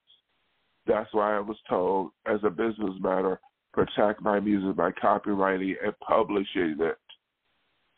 That's 0.87 1.13
why 1.13 1.37
I 1.37 1.41
was 1.41 1.57
told, 1.69 2.13
as 2.27 2.39
a 2.45 2.51
business 2.51 2.95
matter, 3.01 3.41
protect 3.73 4.23
my 4.23 4.39
music 4.39 4.77
by 4.77 4.93
copywriting 4.93 5.75
and 5.85 5.99
publishing 5.99 6.77
it 6.79 6.97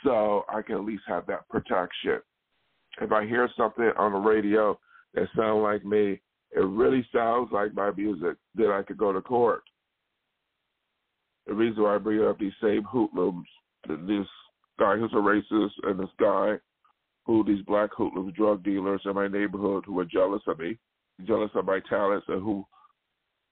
so 0.03 0.47
I 0.49 0.63
can 0.63 0.77
at 0.77 0.85
least 0.85 1.03
have 1.07 1.27
that 1.27 1.47
protection 1.51 2.21
if 3.01 3.13
I 3.13 3.27
hear 3.27 3.49
something 3.57 3.91
on 3.97 4.13
the 4.13 4.19
radio 4.19 4.79
that 5.15 5.29
sounds 5.37 5.63
like 5.63 5.85
me, 5.85 6.21
it 6.53 6.61
really 6.61 7.07
sounds 7.15 7.51
like 7.53 7.75
my 7.75 7.91
music, 7.93 8.37
then 8.55 8.71
I 8.71 8.83
could 8.83 8.99
go 8.99 9.13
to 9.13 9.21
court. 9.21 9.63
The 11.47 11.55
reason 11.55 11.83
why 11.83 11.95
I 11.95 11.99
bring 11.99 12.23
up 12.27 12.39
these 12.39 12.53
same 12.63 12.83
hoodlums, 12.83 13.47
this 13.87 14.27
guy 14.79 14.97
who's 14.97 15.13
a 15.13 15.17
racist 15.17 15.73
and 15.85 15.99
this 15.99 16.11
guy 16.21 16.57
who 17.25 17.45
these 17.45 17.65
black 17.67 17.91
hoodlums, 17.97 18.35
drug 18.35 18.63
dealers 18.65 19.03
in 19.05 19.15
my 19.15 19.29
neighborhood 19.29 19.85
who 19.87 19.99
are 19.99 20.05
jealous 20.05 20.43
of 20.47 20.59
me, 20.59 20.79
jealous 21.27 21.51
of 21.55 21.67
my 21.67 21.81
talents, 21.89 22.27
and 22.29 22.43
who 22.43 22.65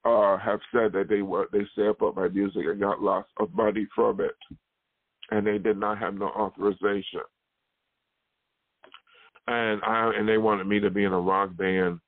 uh, 0.04 0.38
have 0.38 0.60
said 0.72 0.92
that 0.92 1.08
they 1.08 1.22
were 1.22 1.48
they 1.52 1.66
sampled 1.74 2.16
my 2.16 2.28
music 2.28 2.62
and 2.66 2.80
got 2.80 3.02
lots 3.02 3.28
of 3.38 3.52
money 3.54 3.86
from 3.94 4.20
it, 4.20 4.36
and 5.30 5.46
they 5.46 5.58
did 5.58 5.76
not 5.76 5.98
have 5.98 6.14
no 6.14 6.28
authorization 6.28 7.20
and 9.46 9.82
I 9.82 10.12
and 10.16 10.28
they 10.28 10.38
wanted 10.38 10.66
me 10.66 10.80
to 10.80 10.90
be 10.90 11.04
in 11.04 11.12
a 11.12 11.20
rock 11.20 11.56
band 11.56 12.00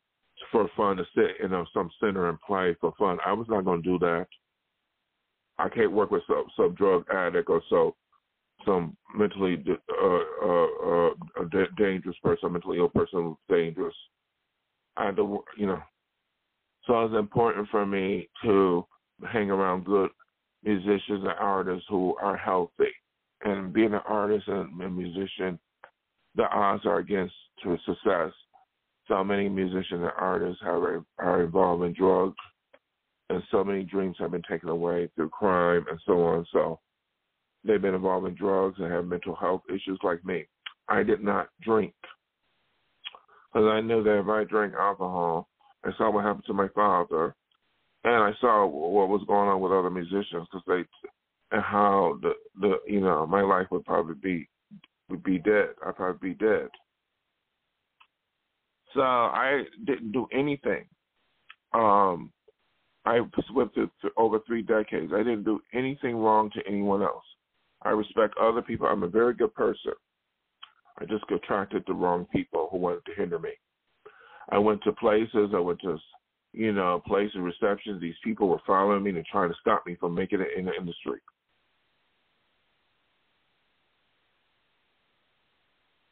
for 0.53 0.69
fun 0.77 0.97
to 0.97 1.05
sit 1.15 1.45
in 1.45 1.53
a, 1.53 1.65
some 1.75 1.91
center 2.01 2.29
and 2.29 2.41
play 2.41 2.77
for 2.81 2.93
fun. 2.99 3.19
I 3.25 3.33
was 3.33 3.47
not 3.49 3.65
going 3.65 3.83
to 3.83 3.89
do 3.89 3.99
that. 4.01 4.27
I 5.59 5.69
can't 5.69 5.93
work 5.93 6.11
with 6.11 6.23
some, 6.29 6.45
some 6.57 6.75
drug 6.75 7.05
addict 7.11 7.51
or 7.51 7.61
so 7.69 7.97
some 8.65 8.97
mentally 9.15 9.63
uh, 9.69 10.19
uh, 10.45 11.11
uh, 11.41 11.45
dangerous 11.77 12.17
person, 12.23 12.53
mentally 12.53 12.79
ill 12.79 12.89
person, 12.89 13.37
dangerous. 13.49 13.95
I 14.97 15.07
had 15.07 15.17
to, 15.17 15.45
you 15.57 15.67
know. 15.67 15.81
So 16.87 17.05
it's 17.05 17.15
important 17.15 17.69
for 17.71 17.87
me 17.87 18.29
to 18.45 18.85
hang 19.31 19.51
around 19.51 19.85
good 19.85 20.11
musicians 20.65 21.23
and 21.23 21.29
artists 21.39 21.87
who 21.89 22.17
are 22.17 22.37
healthy. 22.37 22.93
And 23.45 23.73
being 23.73 23.95
an 23.95 24.01
artist 24.09 24.49
and 24.49 24.81
a 24.83 24.89
musician, 24.89 25.59
the 26.39 26.49
odds 26.51 26.87
are 26.87 26.99
against 26.99 27.35
success. 27.85 28.33
So 29.09 29.25
many 29.25 29.49
musicians 29.49 30.03
and 30.03 30.13
artists 30.17 30.63
have, 30.63 30.83
are 31.19 31.43
involved 31.43 31.83
in 31.83 31.93
drugs, 31.93 32.37
and 33.29 33.43
so 33.51 33.65
many 33.65 33.83
dreams 33.83 34.17
have 34.21 34.31
been 34.31 34.43
taken 34.49 34.69
away 34.69 35.11
through 35.15 35.31
crime 35.31 35.85
and 35.91 35.99
so 36.07 36.23
on. 36.23 36.47
So 36.53 36.79
they've 37.65 37.83
been 37.83 37.95
involved 37.95 38.29
in 38.29 38.35
drugs 38.37 38.77
and 38.79 38.91
have 38.91 39.07
mental 39.07 39.35
health 39.35 39.63
issues 39.69 39.99
like 40.05 40.25
me. 40.25 40.47
I 40.89 41.03
did 41.03 41.23
not 41.23 41.49
drink 41.61 41.93
because 43.53 43.67
I 43.67 43.81
knew 43.81 44.05
that 44.05 44.21
if 44.21 44.29
I 44.29 44.45
drank 44.45 44.75
alcohol, 44.75 45.49
I 45.85 45.91
saw 45.99 46.11
what 46.11 46.25
happened 46.25 46.45
to 46.47 46.55
my 46.55 46.69
father, 46.69 47.35
and 48.05 48.15
I 48.15 48.31
saw 48.41 48.65
what 48.67 49.09
was 49.09 49.25
going 49.27 49.49
on 49.49 49.61
with 49.61 49.73
other 49.73 49.91
musicians 49.91 50.47
because 50.53 50.63
they 50.69 50.85
and 51.51 51.63
how 51.63 52.19
the 52.23 52.33
the 52.61 52.77
you 52.87 53.01
know 53.01 53.27
my 53.27 53.43
life 53.43 53.67
would 53.71 53.85
probably 53.85 54.15
be 54.23 54.49
would 55.09 55.23
be 55.23 55.39
dead. 55.39 55.71
I'd 55.87 55.97
probably 55.97 56.31
be 56.31 56.35
dead. 56.35 56.69
So 58.95 59.03
I 59.03 59.65
didn't 59.87 60.13
do 60.13 60.27
anything. 60.33 60.87
Um, 61.75 62.33
I 63.05 63.21
went 63.55 63.75
through 63.75 63.91
over 64.17 64.39
three 64.47 64.63
decades. 64.63 65.13
I 65.15 65.19
didn't 65.19 65.45
do 65.45 65.61
anything 65.73 66.17
wrong 66.17 66.51
to 66.55 66.61
anyone 66.67 67.03
else. 67.03 67.25
I 67.83 67.91
respect 67.91 68.35
other 68.39 68.63
people. 68.63 68.87
I'm 68.87 69.03
a 69.03 69.09
very 69.09 69.35
good 69.35 69.55
person. 69.55 69.93
I 70.99 71.05
just 71.05 71.25
attracted 71.31 71.85
the 71.87 71.95
wrong 71.95 72.27
people 72.33 72.69
who 72.71 72.79
wanted 72.79 73.05
to 73.07 73.15
hinder 73.15 73.39
me. 73.39 73.51
I 74.51 74.59
went 74.59 74.83
to 74.85 74.93
places. 74.93 75.51
I 75.55 75.61
went 75.61 75.81
to, 75.83 75.97
you 76.53 76.73
know, 76.73 77.03
places, 77.07 77.37
receptions. 77.39 78.01
These 78.01 78.15
people 78.25 78.49
were 78.49 78.61
following 78.67 79.05
me 79.05 79.11
and 79.11 79.25
trying 79.27 79.51
to 79.51 79.57
stop 79.61 79.87
me 79.87 79.97
from 80.01 80.15
making 80.15 80.41
it 80.41 80.49
in 80.57 80.65
the 80.65 80.75
industry. 80.75 81.21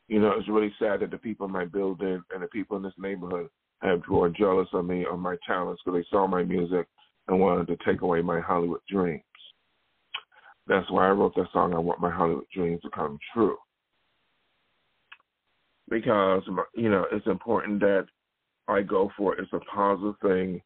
You 0.09 0.21
know, 0.21 0.33
it's 0.39 0.49
really 0.49 0.73
sad 0.79 1.01
that 1.01 1.11
the 1.11 1.19
people 1.19 1.47
in 1.47 1.53
my 1.53 1.65
building 1.65 2.23
and 2.33 2.43
the 2.43 2.47
people 2.49 2.77
in 2.77 2.83
this 2.83 2.93
neighborhood 2.99 3.49
have 3.83 4.03
grown 4.03 4.35
jealous 4.39 4.69
of 4.73 4.85
me 4.85 5.05
of 5.05 5.19
my 5.19 5.37
talents 5.47 5.83
because 5.85 6.01
they 6.01 6.07
saw 6.11 6.27
my 6.27 6.43
music 6.43 6.87
and 7.29 7.41
wanted 7.41 7.67
to 7.67 7.77
take 7.85 8.03
away 8.03 8.23
my 8.23 8.41
Hollywood 8.41 8.81
dreams. 8.89 9.23
That's 10.67 10.91
why 10.91 11.07
I 11.07 11.11
wrote 11.11 11.35
that 11.37 11.47
song. 11.53 11.75
I 11.75 11.79
want 11.79 12.01
my 12.01 12.11
Hollywood 12.11 12.47
dreams 12.55 12.83
to 12.83 12.91
come 12.91 13.19
true 13.35 13.57
because 15.89 16.43
you 16.75 16.91
know 16.91 17.07
it's 17.13 17.27
important 17.27 17.81
that 17.81 18.07
I 18.69 18.83
go 18.83 19.11
for 19.17 19.35
it. 19.35 19.41
It's 19.41 19.53
a 19.53 19.61
positive 19.73 20.15
thing, 20.21 20.61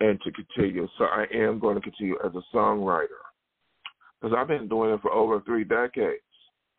and 0.00 0.20
to 0.22 0.32
continue. 0.32 0.86
So 0.98 1.04
I 1.04 1.26
am 1.32 1.58
going 1.58 1.76
to 1.76 1.80
continue 1.80 2.16
as 2.24 2.32
a 2.34 2.56
songwriter 2.56 3.22
because 4.20 4.36
I've 4.38 4.48
been 4.48 4.68
doing 4.68 4.92
it 4.92 5.00
for 5.00 5.12
over 5.12 5.40
three 5.40 5.64
decades. 5.64 6.22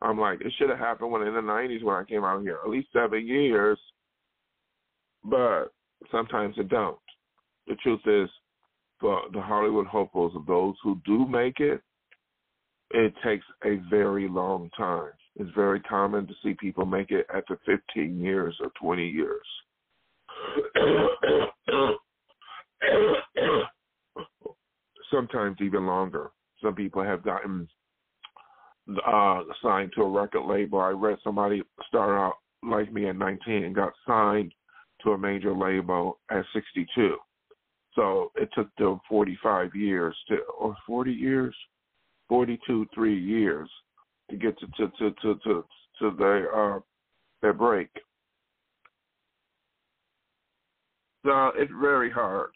I'm 0.01 0.19
like, 0.19 0.41
it 0.41 0.53
should 0.57 0.69
have 0.69 0.79
happened 0.79 1.11
when 1.11 1.27
in 1.27 1.33
the 1.33 1.41
'90s 1.41 1.83
when 1.83 1.95
I 1.95 2.03
came 2.03 2.23
out 2.23 2.41
here, 2.41 2.59
at 2.63 2.69
least 2.69 2.87
seven 2.93 3.27
years. 3.27 3.77
But 5.23 5.73
sometimes 6.11 6.55
it 6.57 6.69
don't. 6.69 6.97
The 7.67 7.75
truth 7.75 8.01
is, 8.05 8.29
for 8.99 9.21
the 9.33 9.41
Hollywood 9.41 9.87
hopefuls 9.87 10.33
of 10.35 10.45
those 10.45 10.75
who 10.83 10.99
do 11.05 11.27
make 11.27 11.59
it, 11.59 11.81
it 12.91 13.13
takes 13.23 13.45
a 13.65 13.75
very 13.89 14.27
long 14.27 14.69
time. 14.77 15.11
It's 15.35 15.51
very 15.55 15.79
common 15.81 16.27
to 16.27 16.33
see 16.43 16.55
people 16.59 16.85
make 16.85 17.11
it 17.11 17.25
after 17.33 17.59
15 17.65 18.19
years 18.19 18.57
or 18.61 18.71
20 18.81 19.07
years. 19.07 19.45
Sometimes 25.11 25.57
even 25.61 25.85
longer. 25.85 26.31
Some 26.61 26.75
people 26.75 27.03
have 27.03 27.23
gotten 27.23 27.67
uh, 29.05 29.41
signed 29.61 29.91
to 29.95 30.03
a 30.03 30.09
record 30.09 30.45
label. 30.45 30.79
I 30.79 30.89
read 30.89 31.17
somebody 31.23 31.61
started 31.87 32.15
out 32.15 32.35
like 32.63 32.91
me 32.91 33.07
at 33.07 33.15
19 33.15 33.63
and 33.63 33.75
got 33.75 33.93
signed 34.07 34.53
to 35.03 35.11
a 35.11 35.17
major 35.17 35.55
label 35.55 36.19
at 36.29 36.43
62. 36.53 37.15
So 37.93 38.31
it 38.35 38.49
took 38.53 38.67
them 38.77 38.99
45 39.09 39.75
years 39.75 40.15
to, 40.29 40.37
or 40.57 40.75
40 40.85 41.11
years, 41.11 41.55
42, 42.27 42.87
three 42.93 43.19
years 43.19 43.69
to 44.29 44.37
get 44.37 44.57
to 44.59 44.67
to 44.77 44.91
to 44.99 45.11
to 45.21 45.39
to, 45.43 45.65
to 45.99 46.15
their 46.17 46.75
uh, 46.75 46.79
their 47.41 47.53
break. 47.53 47.89
So 51.25 51.51
it's 51.55 51.71
very 51.81 52.11
hard. 52.11 52.51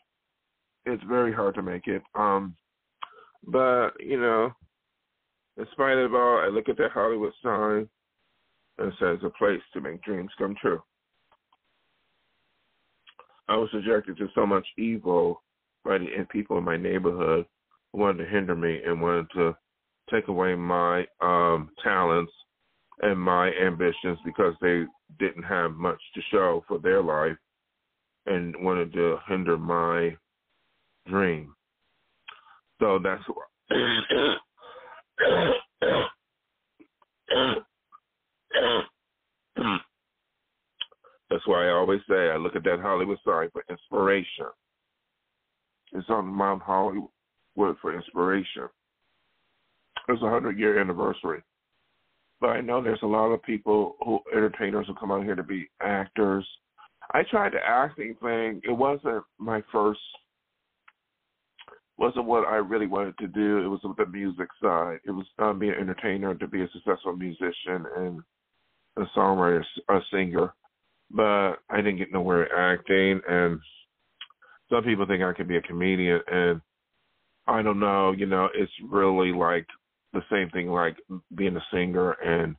It's 0.85 1.03
very 1.03 1.33
hard 1.33 1.55
to 1.55 1.61
make 1.61 1.87
it. 1.87 2.03
Um, 2.15 2.55
but 3.45 3.91
you 3.99 4.19
know, 4.19 4.51
in 5.57 5.65
spite 5.71 5.97
of 5.97 6.13
all, 6.13 6.39
I 6.39 6.47
look 6.47 6.69
at 6.69 6.77
that 6.77 6.91
Hollywood 6.91 7.33
sign 7.43 7.87
and 8.79 8.87
it 8.87 8.93
says 8.99 9.19
a 9.23 9.29
place 9.29 9.61
to 9.73 9.81
make 9.81 10.01
dreams 10.03 10.31
come 10.37 10.55
true. 10.59 10.81
I 13.47 13.57
was 13.57 13.69
subjected 13.71 14.17
to 14.17 14.29
so 14.33 14.45
much 14.45 14.65
evil 14.77 15.43
by 15.83 15.97
the 15.97 16.07
people 16.31 16.57
in 16.57 16.63
my 16.63 16.77
neighborhood 16.77 17.45
who 17.91 17.99
wanted 17.99 18.23
to 18.23 18.29
hinder 18.29 18.55
me 18.55 18.81
and 18.85 19.01
wanted 19.01 19.27
to 19.35 19.55
take 20.09 20.27
away 20.27 20.55
my 20.55 21.05
um, 21.21 21.69
talents 21.83 22.31
and 23.01 23.19
my 23.19 23.51
ambitions 23.51 24.17
because 24.25 24.53
they 24.61 24.85
didn't 25.19 25.43
have 25.43 25.73
much 25.73 25.99
to 26.15 26.21
show 26.31 26.63
for 26.67 26.79
their 26.79 27.01
life 27.01 27.37
and 28.25 28.55
wanted 28.63 28.93
to 28.93 29.17
hinder 29.27 29.57
my 29.57 30.15
dream. 31.07 31.53
So 32.79 32.99
that's. 33.03 33.23
That's 41.29 41.47
why 41.47 41.67
I 41.67 41.71
always 41.71 42.01
say 42.09 42.29
I 42.29 42.37
look 42.37 42.55
at 42.55 42.63
that 42.63 42.79
Hollywood 42.79 43.17
sign 43.25 43.49
for 43.51 43.63
inspiration. 43.69 44.47
It's 45.93 46.09
on 46.09 46.25
Mount 46.25 46.61
Hollywood 46.61 47.09
for 47.55 47.95
inspiration 47.95 48.69
it's 50.09 50.21
a 50.21 50.29
hundred 50.29 50.59
year 50.59 50.79
anniversary. 50.79 51.41
But 52.41 52.49
I 52.51 52.61
know 52.61 52.81
there's 52.81 52.99
a 53.03 53.07
lot 53.07 53.31
of 53.31 53.41
people 53.43 53.95
who 54.03 54.19
entertainers 54.33 54.87
who 54.87 54.95
come 54.95 55.11
out 55.11 55.23
here 55.23 55.35
to 55.35 55.43
be 55.43 55.69
actors. 55.81 56.45
I 57.13 57.23
tried 57.23 57.53
the 57.53 57.59
acting 57.65 58.15
thing. 58.21 58.61
It 58.67 58.71
wasn't 58.71 59.23
my 59.37 59.61
first 59.71 59.99
wasn't 61.97 62.25
what 62.25 62.47
I 62.47 62.55
really 62.55 62.87
wanted 62.87 63.17
to 63.19 63.27
do. 63.27 63.59
It 63.59 63.67
was 63.67 63.79
the 63.83 64.05
music 64.05 64.47
side. 64.61 64.99
It 65.05 65.11
was 65.11 65.25
um, 65.39 65.59
being 65.59 65.73
an 65.73 65.79
entertainer 65.79 66.33
to 66.35 66.47
be 66.47 66.61
a 66.61 66.69
successful 66.73 67.15
musician 67.15 67.85
and 67.97 68.21
a 68.97 69.05
songwriter, 69.15 69.63
a 69.89 69.99
singer. 70.11 70.53
But 71.11 71.57
I 71.69 71.77
didn't 71.77 71.97
get 71.97 72.11
nowhere 72.11 72.73
acting, 72.73 73.21
and 73.29 73.59
some 74.71 74.83
people 74.83 75.05
think 75.05 75.21
I 75.21 75.33
could 75.33 75.47
be 75.47 75.57
a 75.57 75.61
comedian, 75.61 76.21
and 76.31 76.61
I 77.45 77.61
don't 77.61 77.79
know. 77.79 78.11
You 78.11 78.25
know, 78.25 78.49
it's 78.55 78.71
really 78.89 79.31
like 79.31 79.67
the 80.13 80.21
same 80.31 80.49
thing 80.51 80.67
like 80.69 80.95
being 81.35 81.57
a 81.57 81.63
singer 81.71 82.11
and 82.23 82.55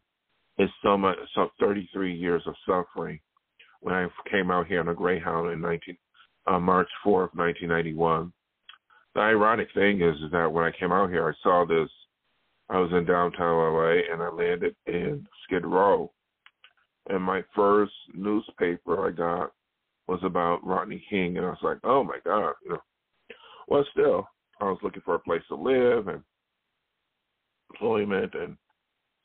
it's 0.59 0.73
so 0.83 0.97
much 0.97 1.17
so 1.35 1.49
33 1.61 2.15
years 2.15 2.43
of 2.47 2.55
suffering 2.67 3.19
when 3.81 3.95
I 3.95 4.07
came 4.31 4.51
out 4.51 4.67
here 4.67 4.81
on 4.81 4.89
a 4.89 4.95
Greyhound 4.95 5.53
in 5.53 5.61
19 5.61 5.97
uh, 6.47 6.59
March 6.59 6.89
4th 7.05 7.35
1991 7.35 8.33
the 9.15 9.21
ironic 9.21 9.69
thing 9.75 10.01
is 10.01 10.17
is 10.17 10.31
that 10.33 10.53
when 10.53 10.65
I 10.65 10.73
came 10.79 10.93
out 10.93 11.11
here 11.11 11.29
I 11.29 11.33
saw 11.43 11.65
this 11.65 11.89
I 12.71 12.79
was 12.79 12.91
in 12.93 13.05
downtown 13.05 13.75
LA 13.75 14.13
and 14.13 14.23
I 14.23 14.31
landed 14.31 14.75
in 14.87 15.27
Skid 15.45 15.65
Row 15.65 16.11
and 17.09 17.23
my 17.23 17.43
first 17.55 17.93
newspaper 18.15 19.07
I 19.07 19.11
got 19.11 19.53
was 20.09 20.21
about 20.23 20.65
Rodney 20.67 21.05
King 21.09 21.37
and 21.37 21.47
I 21.47 21.51
was 21.51 21.59
like 21.63 21.79
oh 21.85 22.05
my 22.05 22.19
god 22.25 22.55
you 22.65 22.71
know 22.71 22.81
well 23.69 23.85
still 23.93 24.29
I 24.61 24.65
was 24.65 24.79
looking 24.83 25.03
for 25.05 25.17
a 25.17 25.21
place 25.21 25.43
to 25.49 25.57
live 25.57 26.09
and 26.09 26.23
employment 27.71 28.35
and 28.35 28.57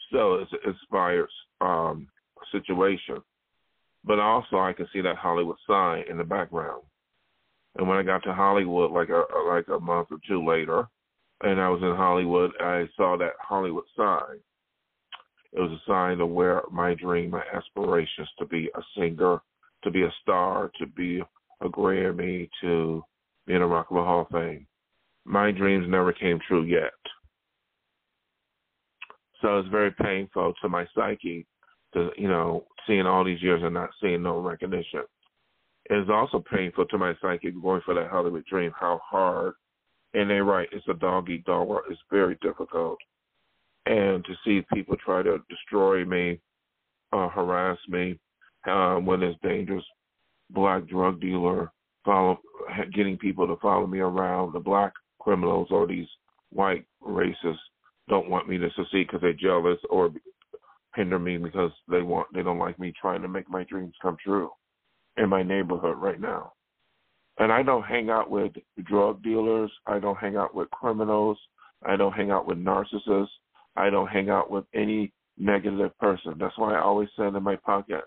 still 0.08 0.41
it's 0.41 0.52
inspires 0.65 1.32
um 1.62 2.08
situation. 2.52 3.17
But 4.04 4.19
also 4.19 4.60
I 4.60 4.73
can 4.73 4.88
see 4.93 5.02
that 5.02 5.17
Hollywood 5.17 5.58
sign 5.67 6.04
in 6.10 6.17
the 6.17 6.23
background. 6.23 6.84
And 7.78 7.88
when 7.88 7.98
I 7.98 8.04
got 8.04 8.24
to 8.24 8.34
Hollywood 8.34 8.92
like 8.92 9.10
a 9.10 9.24
like 9.48 9.68
a 9.68 9.80
month 9.80 10.10
or 10.12 10.18
two 10.28 10.46
later 10.46 10.88
and 11.42 11.62
I 11.62 11.70
was 11.70 11.82
in 11.82 11.96
Hollywood, 11.96 12.52
I 12.60 12.88
saw 12.98 13.18
that 13.18 13.34
Hollywood 13.40 13.86
sign. 13.96 14.40
It 15.54 15.60
was 15.60 15.72
a 15.72 15.90
sign 15.90 16.20
of 16.22 16.30
where 16.30 16.62
my 16.72 16.94
dream, 16.94 17.32
my 17.32 17.44
aspirations 17.54 18.30
to 18.38 18.46
be 18.46 18.70
a 18.76 18.82
singer, 18.98 19.40
to 19.84 19.92
be 19.92 20.04
a 20.04 20.14
star, 20.22 20.72
to 20.80 20.86
be 20.86 21.22
a 21.62 21.70
Grammy, 21.70 22.50
to 22.62 23.04
be 23.48 23.54
in 23.54 23.62
a 23.62 23.68
Rock 23.68 23.88
and 23.90 23.98
Roll 23.98 24.06
Hall 24.06 24.22
of 24.22 24.28
Fame. 24.30 24.68
My 25.26 25.52
dreams 25.52 25.86
never 25.88 26.14
came 26.14 26.40
true 26.48 26.64
yet. 26.64 26.92
So 29.42 29.58
it's 29.60 29.70
very 29.70 29.92
painful 29.92 30.54
to 30.62 30.70
my 30.70 30.86
psyche 30.94 31.48
to, 31.94 32.10
you 32.18 32.28
know, 32.28 32.66
seeing 32.86 33.06
all 33.06 33.24
these 33.24 33.42
years 33.42 33.62
and 33.64 33.74
not 33.74 33.90
seeing 34.02 34.22
no 34.22 34.40
recognition. 34.40 35.04
It's 35.89 36.10
also 36.10 36.43
painful 36.52 36.86
to 36.86 36.97
my 36.97 37.13
psyche 37.21 37.52
going 37.52 37.82
for 37.84 37.95
that 37.95 38.10
Hollywood 38.10 38.45
dream, 38.45 38.71
how 38.80 39.02
hard 39.04 39.54
And 40.13 40.30
they're 40.30 40.43
right, 40.43 40.69
it's 40.71 40.88
a 40.88 40.93
dog 40.93 41.30
eat 41.30 41.45
dog 41.45 41.67
world. 41.67 41.86
It's 41.89 41.99
very 42.12 42.38
difficult. 42.41 42.97
And 43.86 44.23
to 44.25 44.34
see 44.45 44.65
people 44.71 44.95
try 45.04 45.23
to 45.23 45.39
destroy 45.49 46.06
me, 46.06 46.39
uh, 47.12 47.30
harass 47.30 47.78
me, 47.88 48.19
uh, 48.67 48.95
when 48.95 49.21
there's 49.21 49.36
dangerous 49.41 49.84
black 50.52 50.88
drug 50.88 51.19
dealer 51.21 51.71
follow 52.06 52.39
getting 52.93 53.17
people 53.17 53.47
to 53.47 53.56
follow 53.58 53.88
me 53.88 53.99
around, 53.99 54.54
the 54.54 54.60
black 54.60 54.93
criminals 55.19 55.67
or 55.71 55.88
these 55.88 56.08
white 56.52 56.86
racists 57.04 57.58
don't 58.08 58.30
want 58.30 58.47
me 58.47 58.58
to 58.58 58.69
succeed 58.75 59.08
because 59.08 59.21
they're 59.21 59.34
jealous 59.34 59.80
or 59.89 60.12
hinder 60.95 61.19
me 61.19 61.38
because 61.38 61.71
they 61.88 62.02
want 62.02 62.28
they 62.34 62.41
don't 62.41 62.58
like 62.58 62.80
me 62.80 62.91
trying 62.99 63.21
to 63.21 63.28
make 63.28 63.49
my 63.49 63.63
dreams 63.63 63.93
come 64.02 64.17
true 64.23 64.49
in 65.17 65.30
my 65.30 65.43
neighborhood 65.43 65.98
right 65.98 66.19
now. 66.19 66.54
And 67.38 67.52
I 67.52 67.63
don't 67.63 67.84
hang 67.84 68.10
out 68.10 68.30
with 68.30 68.52
drug 68.84 69.24
dealers. 69.24 69.72
I 69.86 70.00
don't 70.00 70.17
hang 70.17 70.36
out 70.36 70.54
with 70.54 70.69
criminals. 70.72 71.38
I 71.86 71.95
don't 71.95 72.13
hang 72.13 72.32
out 72.32 72.48
with 72.48 72.58
narcissists. 72.58 73.28
I 73.76 73.89
don't 73.89 74.08
hang 74.08 74.30
out 74.30 74.52
with 74.52 74.65
any 74.74 75.13
negative 75.38 75.98
person. 76.00 76.36
That's 76.38 76.58
why 76.58 76.76
I 76.76 76.82
always 76.82 77.08
say 77.17 77.28
in 77.28 77.43
my 77.43 77.56
podcast, 77.56 78.02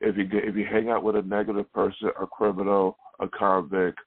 if 0.00 0.16
you 0.16 0.26
if 0.32 0.54
you 0.56 0.64
hang 0.64 0.88
out 0.88 1.02
with 1.02 1.16
a 1.16 1.22
negative 1.22 1.72
person, 1.72 2.10
a 2.20 2.26
criminal, 2.26 2.96
a 3.20 3.28
convict, 3.28 3.98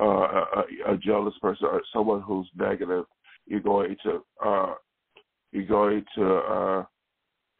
uh, 0.00 0.04
a, 0.04 0.64
a 0.88 0.96
jealous 0.98 1.34
person, 1.40 1.68
or 1.70 1.82
someone 1.92 2.20
who's 2.22 2.48
negative, 2.56 3.04
you're 3.46 3.60
going 3.60 3.96
to 4.04 4.22
uh, 4.44 4.74
you're 5.52 5.66
going 5.66 6.04
to 6.16 6.34
uh, 6.36 6.84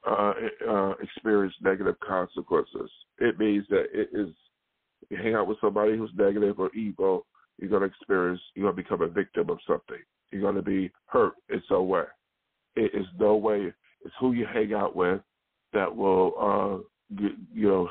uh, 0.07 0.33
uh, 0.69 0.93
experience 1.03 1.55
negative 1.63 1.97
consequences. 2.07 2.91
It 3.19 3.39
means 3.39 3.65
that 3.71 3.87
it 3.93 4.11
is 4.13 4.31
you 5.11 5.17
hang 5.17 5.35
out 5.35 5.47
with 5.47 5.59
somebody 5.61 5.97
who's 5.97 6.11
negative 6.17 6.59
or 6.59 6.75
evil, 6.75 7.27
you're 7.59 7.71
going 7.71 7.83
to 7.83 7.89
experience, 7.89 8.41
you're 8.55 8.65
going 8.65 8.77
to 8.77 8.83
become 8.83 9.03
a 9.03 9.09
victim 9.09 9.51
of 9.51 9.59
something. 9.67 10.03
You're 10.31 10.43
going 10.43 10.57
to 10.57 10.63
be 10.63 10.91
hurt 11.07 11.35
in 11.51 11.63
some 11.69 11.89
way. 11.89 12.05
It 12.77 12.93
is 12.95 13.07
no 13.19 13.37
way. 13.37 13.73
It's 14.05 14.15
who 14.19 14.33
you 14.33 14.47
hang 14.53 14.73
out 14.73 14.97
with 14.97 15.21
that 15.73 15.95
will, 15.95 16.35
uh, 16.41 17.19
you 17.53 17.69
know, 17.69 17.89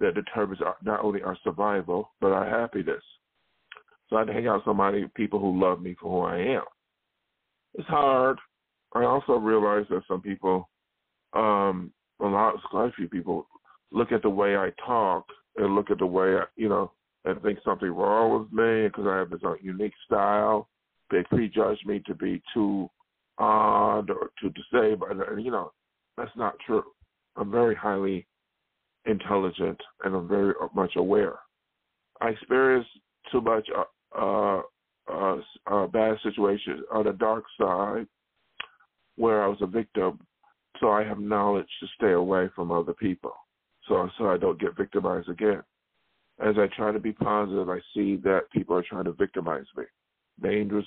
that 0.00 0.14
determines 0.14 0.60
not 0.82 1.02
only 1.02 1.22
our 1.22 1.36
survival 1.42 2.10
but 2.20 2.32
our 2.32 2.48
happiness. 2.48 3.02
So 4.10 4.16
I 4.16 4.24
hang 4.26 4.46
out 4.46 4.56
with 4.56 4.64
somebody, 4.64 5.06
people 5.14 5.40
who 5.40 5.60
love 5.60 5.80
me 5.80 5.96
for 6.00 6.10
who 6.10 6.20
I 6.20 6.56
am. 6.56 6.64
It's 7.74 7.88
hard. 7.88 8.38
I 8.94 9.04
also 9.04 9.34
realize 9.34 9.86
that 9.90 10.02
some 10.06 10.20
people, 10.20 10.68
um, 11.34 11.92
a 12.20 12.26
lot, 12.26 12.54
quite 12.70 12.88
a 12.88 12.92
few 12.92 13.08
people, 13.08 13.46
look 13.90 14.12
at 14.12 14.22
the 14.22 14.30
way 14.30 14.56
I 14.56 14.70
talk 14.84 15.26
and 15.56 15.74
look 15.74 15.90
at 15.90 15.98
the 15.98 16.06
way 16.06 16.36
I, 16.36 16.44
you 16.56 16.68
know, 16.68 16.92
and 17.24 17.40
think 17.42 17.58
something 17.64 17.90
wrong 17.90 18.40
with 18.40 18.52
me 18.52 18.88
because 18.88 19.06
I 19.06 19.18
have 19.18 19.30
this 19.30 19.40
unique 19.62 19.94
style. 20.06 20.68
They 21.10 21.22
prejudge 21.24 21.78
me 21.84 22.02
to 22.06 22.14
be 22.14 22.42
too 22.52 22.88
odd 23.38 24.10
or 24.10 24.30
too 24.40 24.50
disabled, 24.50 25.10
and 25.10 25.44
you 25.44 25.50
know, 25.50 25.72
that's 26.16 26.36
not 26.36 26.54
true. 26.66 26.84
I'm 27.36 27.50
very 27.50 27.74
highly 27.74 28.26
intelligent 29.06 29.78
and 30.04 30.14
I'm 30.14 30.28
very 30.28 30.54
much 30.74 30.96
aware. 30.96 31.38
I 32.20 32.30
experienced 32.30 32.90
too 33.30 33.40
much 33.40 33.68
uh, 33.76 34.18
uh, 34.18 34.62
uh, 35.12 35.36
uh, 35.66 35.86
bad 35.88 36.16
situations 36.22 36.80
on 36.92 37.04
the 37.04 37.12
dark 37.12 37.44
side 37.60 38.06
where 39.16 39.42
I 39.42 39.48
was 39.48 39.58
a 39.60 39.66
victim, 39.66 40.20
so 40.80 40.90
I 40.90 41.04
have 41.04 41.18
knowledge 41.18 41.68
to 41.80 41.86
stay 41.96 42.12
away 42.12 42.48
from 42.54 42.70
other 42.70 42.94
people, 42.94 43.32
so 43.88 44.08
so 44.18 44.28
I 44.28 44.38
don't 44.38 44.60
get 44.60 44.76
victimized 44.76 45.28
again. 45.28 45.62
As 46.40 46.56
I 46.58 46.66
try 46.74 46.92
to 46.92 46.98
be 46.98 47.12
positive, 47.12 47.68
I 47.68 47.78
see 47.94 48.16
that 48.24 48.50
people 48.52 48.76
are 48.76 48.82
trying 48.82 49.04
to 49.04 49.12
victimize 49.12 49.66
me. 49.76 49.84
Dangerous, 50.42 50.86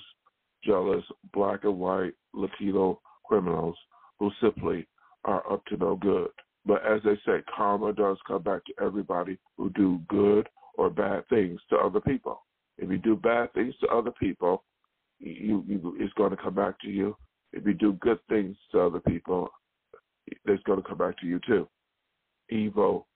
jealous, 0.62 1.04
black 1.32 1.64
and 1.64 1.78
white, 1.78 2.12
Latino 2.34 3.00
criminals 3.24 3.76
who 4.18 4.30
simply 4.42 4.86
are 5.24 5.50
up 5.50 5.64
to 5.66 5.76
no 5.76 5.96
good. 5.96 6.28
But 6.66 6.84
as 6.84 7.00
they 7.02 7.14
say, 7.24 7.42
karma 7.54 7.92
does 7.92 8.18
come 8.26 8.42
back 8.42 8.64
to 8.66 8.84
everybody 8.84 9.38
who 9.56 9.70
do 9.70 10.00
good 10.08 10.48
or 10.76 10.90
bad 10.90 11.26
things 11.28 11.60
to 11.70 11.76
other 11.76 12.00
people. 12.00 12.42
If 12.76 12.90
you 12.90 12.98
do 12.98 13.16
bad 13.16 13.52
things 13.54 13.74
to 13.80 13.88
other 13.88 14.12
people, 14.12 14.64
you, 15.18 15.64
you 15.66 15.96
it's 15.98 16.12
going 16.14 16.30
to 16.30 16.36
come 16.36 16.54
back 16.54 16.78
to 16.80 16.88
you. 16.88 17.16
If 17.52 17.66
you 17.66 17.72
do 17.72 17.94
good 17.94 18.18
things 18.28 18.56
to 18.72 18.80
other 18.82 19.00
people, 19.00 19.48
it's 20.44 20.62
going 20.64 20.80
to 20.80 20.88
come 20.88 20.98
back 20.98 21.18
to 21.20 21.26
you 21.26 21.40
too. 21.46 21.68
Evil 22.50 23.06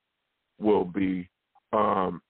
will 0.58 0.84
be, 0.84 1.28
um, 1.72 2.20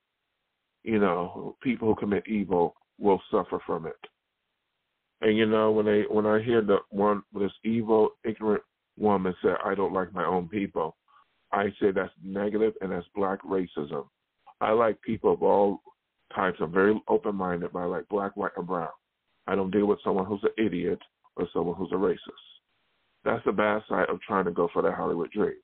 you 0.85 0.99
know, 0.99 1.57
people 1.63 1.89
who 1.89 1.95
commit 1.95 2.27
evil 2.27 2.75
will 2.99 3.21
suffer 3.31 3.59
from 3.67 3.87
it. 3.87 3.97
And 5.21 5.37
you 5.37 5.47
know, 5.47 5.71
when 5.71 5.87
they 5.87 6.03
when 6.11 6.27
I 6.27 6.43
hear 6.43 6.63
the 6.63 6.79
one 6.91 7.23
this 7.33 7.53
evil, 7.65 8.11
ignorant 8.25 8.63
woman 8.99 9.35
say, 9.43 9.51
"I 9.65 9.75
don't 9.75 9.93
like 9.93 10.13
my 10.13 10.25
own 10.25 10.49
people," 10.49 10.97
I 11.53 11.69
say 11.81 11.93
that's 11.93 12.13
negative 12.25 12.75
and 12.81 12.91
that's 12.91 13.07
black 13.15 13.41
racism. 13.43 14.07
I 14.61 14.73
like 14.73 15.01
people 15.03 15.33
of 15.33 15.43
all 15.43 15.81
types. 16.35 16.59
I'm 16.61 16.73
very 16.73 17.01
open 17.09 17.37
minded, 17.37 17.71
but 17.73 17.81
I 17.81 17.85
like 17.85 18.09
black, 18.09 18.37
white, 18.37 18.53
or 18.57 18.63
brown. 18.63 18.89
I 19.47 19.55
don't 19.55 19.71
deal 19.71 19.87
with 19.87 19.99
someone 20.03 20.27
who's 20.27 20.43
an 20.45 20.65
idiot 20.65 21.01
or 21.37 21.49
someone 21.53 21.77
who's 21.77 21.93
a 21.93 21.97
racist. 21.97 22.19
That's 23.25 23.45
the 23.45 23.53
bad 23.53 23.83
side 23.89 24.09
of 24.09 24.21
trying 24.21 24.45
to 24.47 24.51
go 24.51 24.69
for 24.73 24.83
that 24.83 24.95
Hollywood 24.95 25.31
dream. 25.31 25.55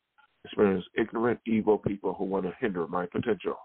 Experience 0.45 0.85
ignorant, 0.97 1.41
evil 1.47 1.79
people 1.79 2.15
who 2.15 2.25
want 2.25 2.45
to 2.45 2.53
hinder 2.61 2.87
my 2.87 3.07
potential. 3.07 3.57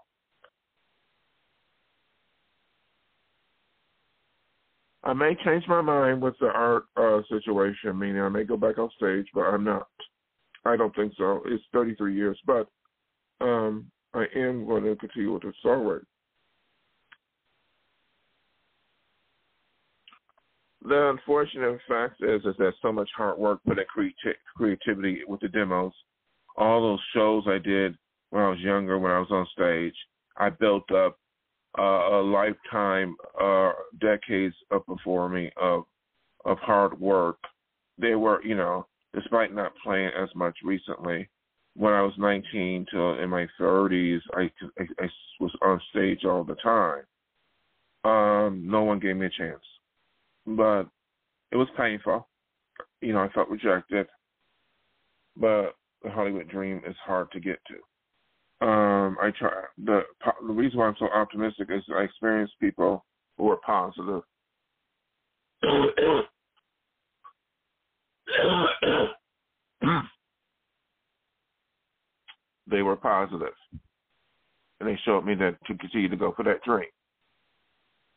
I 5.04 5.12
may 5.12 5.36
change 5.44 5.64
my 5.68 5.82
mind 5.82 6.22
with 6.22 6.34
the 6.40 6.46
art 6.46 6.84
uh, 6.96 7.20
situation, 7.28 7.98
meaning 7.98 8.22
I 8.22 8.28
may 8.30 8.44
go 8.44 8.56
back 8.56 8.78
on 8.78 8.88
stage, 8.96 9.26
but 9.34 9.42
I'm 9.42 9.62
not. 9.62 9.86
I 10.64 10.76
don't 10.76 10.94
think 10.96 11.12
so. 11.18 11.42
It's 11.44 11.62
33 11.74 12.16
years, 12.16 12.38
but 12.46 12.68
um, 13.42 13.90
I 14.14 14.24
am 14.34 14.66
going 14.66 14.84
to 14.84 14.96
continue 14.96 15.34
with 15.34 15.42
the 15.42 15.52
songwriting. 15.64 16.06
The 20.84 21.08
unfortunate 21.08 21.80
fact 21.88 22.22
is, 22.22 22.44
is 22.44 22.54
that 22.58 22.74
so 22.82 22.92
much 22.92 23.08
hard 23.16 23.38
work 23.38 23.60
put 23.66 23.78
in 23.78 23.84
creativity 24.56 25.22
with 25.26 25.40
the 25.40 25.48
demos. 25.48 25.92
All 26.56 26.82
those 26.82 27.00
shows 27.14 27.44
I 27.46 27.58
did 27.58 27.96
when 28.30 28.42
I 28.42 28.50
was 28.50 28.58
younger, 28.60 28.98
when 28.98 29.10
I 29.10 29.18
was 29.18 29.30
on 29.30 29.46
stage, 29.52 29.94
I 30.36 30.50
built 30.50 30.90
up 30.92 31.18
uh, 31.78 31.82
a 31.82 32.20
lifetime, 32.22 33.16
uh, 33.40 33.72
decades 34.00 34.54
of 34.70 34.84
performing 34.86 35.50
of 35.60 35.84
of 36.44 36.58
hard 36.58 37.00
work. 37.00 37.38
They 37.98 38.14
were, 38.14 38.44
you 38.44 38.54
know, 38.54 38.86
despite 39.14 39.54
not 39.54 39.72
playing 39.82 40.10
as 40.20 40.28
much 40.34 40.56
recently. 40.62 41.28
When 41.76 41.92
I 41.92 42.02
was 42.02 42.12
19 42.18 42.86
to 42.92 42.98
in 43.20 43.30
my 43.30 43.46
30s, 43.58 44.20
I, 44.34 44.42
I, 44.78 44.84
I 45.00 45.08
was 45.40 45.50
on 45.62 45.80
stage 45.90 46.24
all 46.24 46.44
the 46.44 46.54
time. 46.56 47.04
Um, 48.04 48.68
no 48.68 48.82
one 48.82 49.00
gave 49.00 49.16
me 49.16 49.26
a 49.26 49.30
chance, 49.30 49.62
but 50.46 50.84
it 51.52 51.56
was 51.56 51.68
painful. 51.76 52.28
You 53.00 53.12
know, 53.12 53.20
I 53.20 53.28
felt 53.30 53.48
rejected. 53.48 54.06
But 55.36 55.74
the 56.02 56.10
Hollywood 56.10 56.48
dream 56.48 56.80
is 56.86 56.96
hard 57.04 57.30
to 57.32 57.40
get 57.40 57.58
to. 57.68 58.66
Um, 58.66 59.16
I 59.20 59.30
try 59.38 59.50
the 59.84 60.02
the 60.46 60.52
reason 60.52 60.78
why 60.78 60.86
I'm 60.86 60.96
so 60.98 61.08
optimistic 61.12 61.68
is 61.70 61.82
I 61.94 62.02
experience 62.02 62.50
people 62.60 63.04
who 63.36 63.50
are 63.50 63.56
positive 63.56 64.22
they 72.66 72.82
were. 72.82 72.98
And 74.80 74.88
they 74.88 74.98
showed 75.04 75.24
me 75.24 75.34
that 75.36 75.56
to 75.66 75.74
continue 75.76 76.08
to 76.08 76.16
go 76.16 76.32
for 76.36 76.42
that 76.44 76.62
dream. 76.64 76.88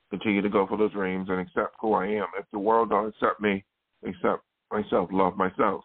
Continue 0.10 0.42
to 0.42 0.50
go 0.50 0.66
for 0.68 0.78
those 0.78 0.94
dreams 0.94 1.28
and 1.30 1.40
accept 1.40 1.76
who 1.82 1.94
I 1.94 2.06
am. 2.08 2.28
If 2.40 2.46
the 2.52 2.60
world 2.60 2.90
don't 2.90 3.10
accept 3.10 3.42
me, 3.42 3.64
accept 4.06 4.44
myself, 4.72 5.10
love 5.12 5.36
myself. 5.36 5.84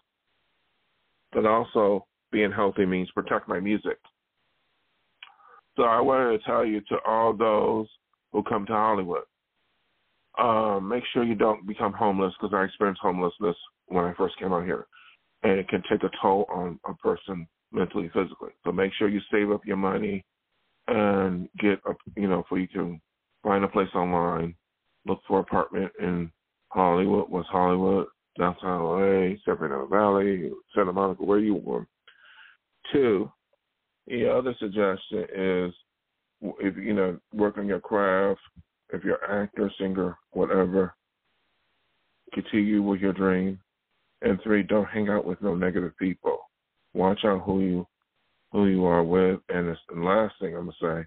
But 1.32 1.46
also 1.46 2.06
being 2.30 2.52
healthy 2.52 2.86
means 2.86 3.10
protect 3.10 3.48
my 3.48 3.58
music. 3.58 3.98
So 5.76 5.84
I 5.84 6.00
wanted 6.00 6.38
to 6.38 6.44
tell 6.44 6.64
you 6.64 6.80
to 6.82 6.96
all 7.06 7.32
those 7.32 7.88
who 8.32 8.42
come 8.42 8.66
to 8.66 8.72
Hollywood, 8.72 9.22
um, 10.38 10.88
make 10.88 11.02
sure 11.12 11.24
you 11.24 11.34
don't 11.34 11.66
become 11.66 11.92
homeless 11.92 12.32
because 12.40 12.54
I 12.54 12.64
experienced 12.64 13.02
homelessness 13.02 13.56
when 13.86 14.04
I 14.04 14.14
first 14.14 14.38
came 14.38 14.52
out 14.52 14.64
here, 14.64 14.86
and 15.42 15.58
it 15.58 15.68
can 15.68 15.82
take 15.90 16.02
a 16.02 16.10
toll 16.20 16.46
on 16.52 16.78
a 16.86 16.94
person 16.94 17.46
mentally, 17.72 18.10
physically. 18.14 18.50
So 18.64 18.72
make 18.72 18.92
sure 18.94 19.08
you 19.08 19.20
save 19.30 19.50
up 19.50 19.62
your 19.66 19.76
money 19.76 20.24
and 20.88 21.48
get 21.58 21.80
a, 21.86 21.94
you 22.16 22.28
know, 22.28 22.44
for 22.48 22.58
you 22.58 22.68
can 22.68 23.00
find 23.42 23.64
a 23.64 23.68
place 23.68 23.88
online, 23.94 24.54
look 25.06 25.20
for 25.26 25.40
apartment 25.40 25.92
in 26.00 26.30
Hollywood, 26.68 27.28
West 27.30 27.48
Hollywood, 27.50 28.06
downtown 28.38 28.82
LA, 28.82 29.34
Sacramento 29.44 29.86
Valley, 29.86 30.50
Santa 30.74 30.92
Monica, 30.92 31.24
where 31.24 31.38
you 31.38 31.54
want. 31.54 31.86
Two, 32.92 33.30
the 34.06 34.28
other 34.28 34.54
suggestion 34.58 35.26
is 35.34 35.72
if 36.60 36.76
you 36.76 36.92
know 36.92 37.18
work 37.32 37.56
on 37.58 37.66
your 37.66 37.80
craft 37.80 38.40
if 38.92 39.02
you're 39.04 39.24
actor, 39.24 39.70
singer, 39.78 40.18
whatever, 40.32 40.94
continue 42.34 42.82
with 42.82 43.00
your 43.00 43.12
dream. 43.12 43.58
And 44.20 44.38
three, 44.42 44.62
don't 44.62 44.86
hang 44.86 45.08
out 45.08 45.24
with 45.24 45.40
no 45.42 45.54
negative 45.54 45.96
people. 45.98 46.38
Watch 46.94 47.20
out 47.24 47.42
who 47.42 47.60
you 47.60 47.86
who 48.52 48.66
you 48.66 48.84
are 48.84 49.02
with. 49.02 49.40
And 49.48 49.74
the 49.88 50.00
last 50.00 50.34
thing 50.40 50.54
I'm 50.54 50.70
gonna 50.80 51.06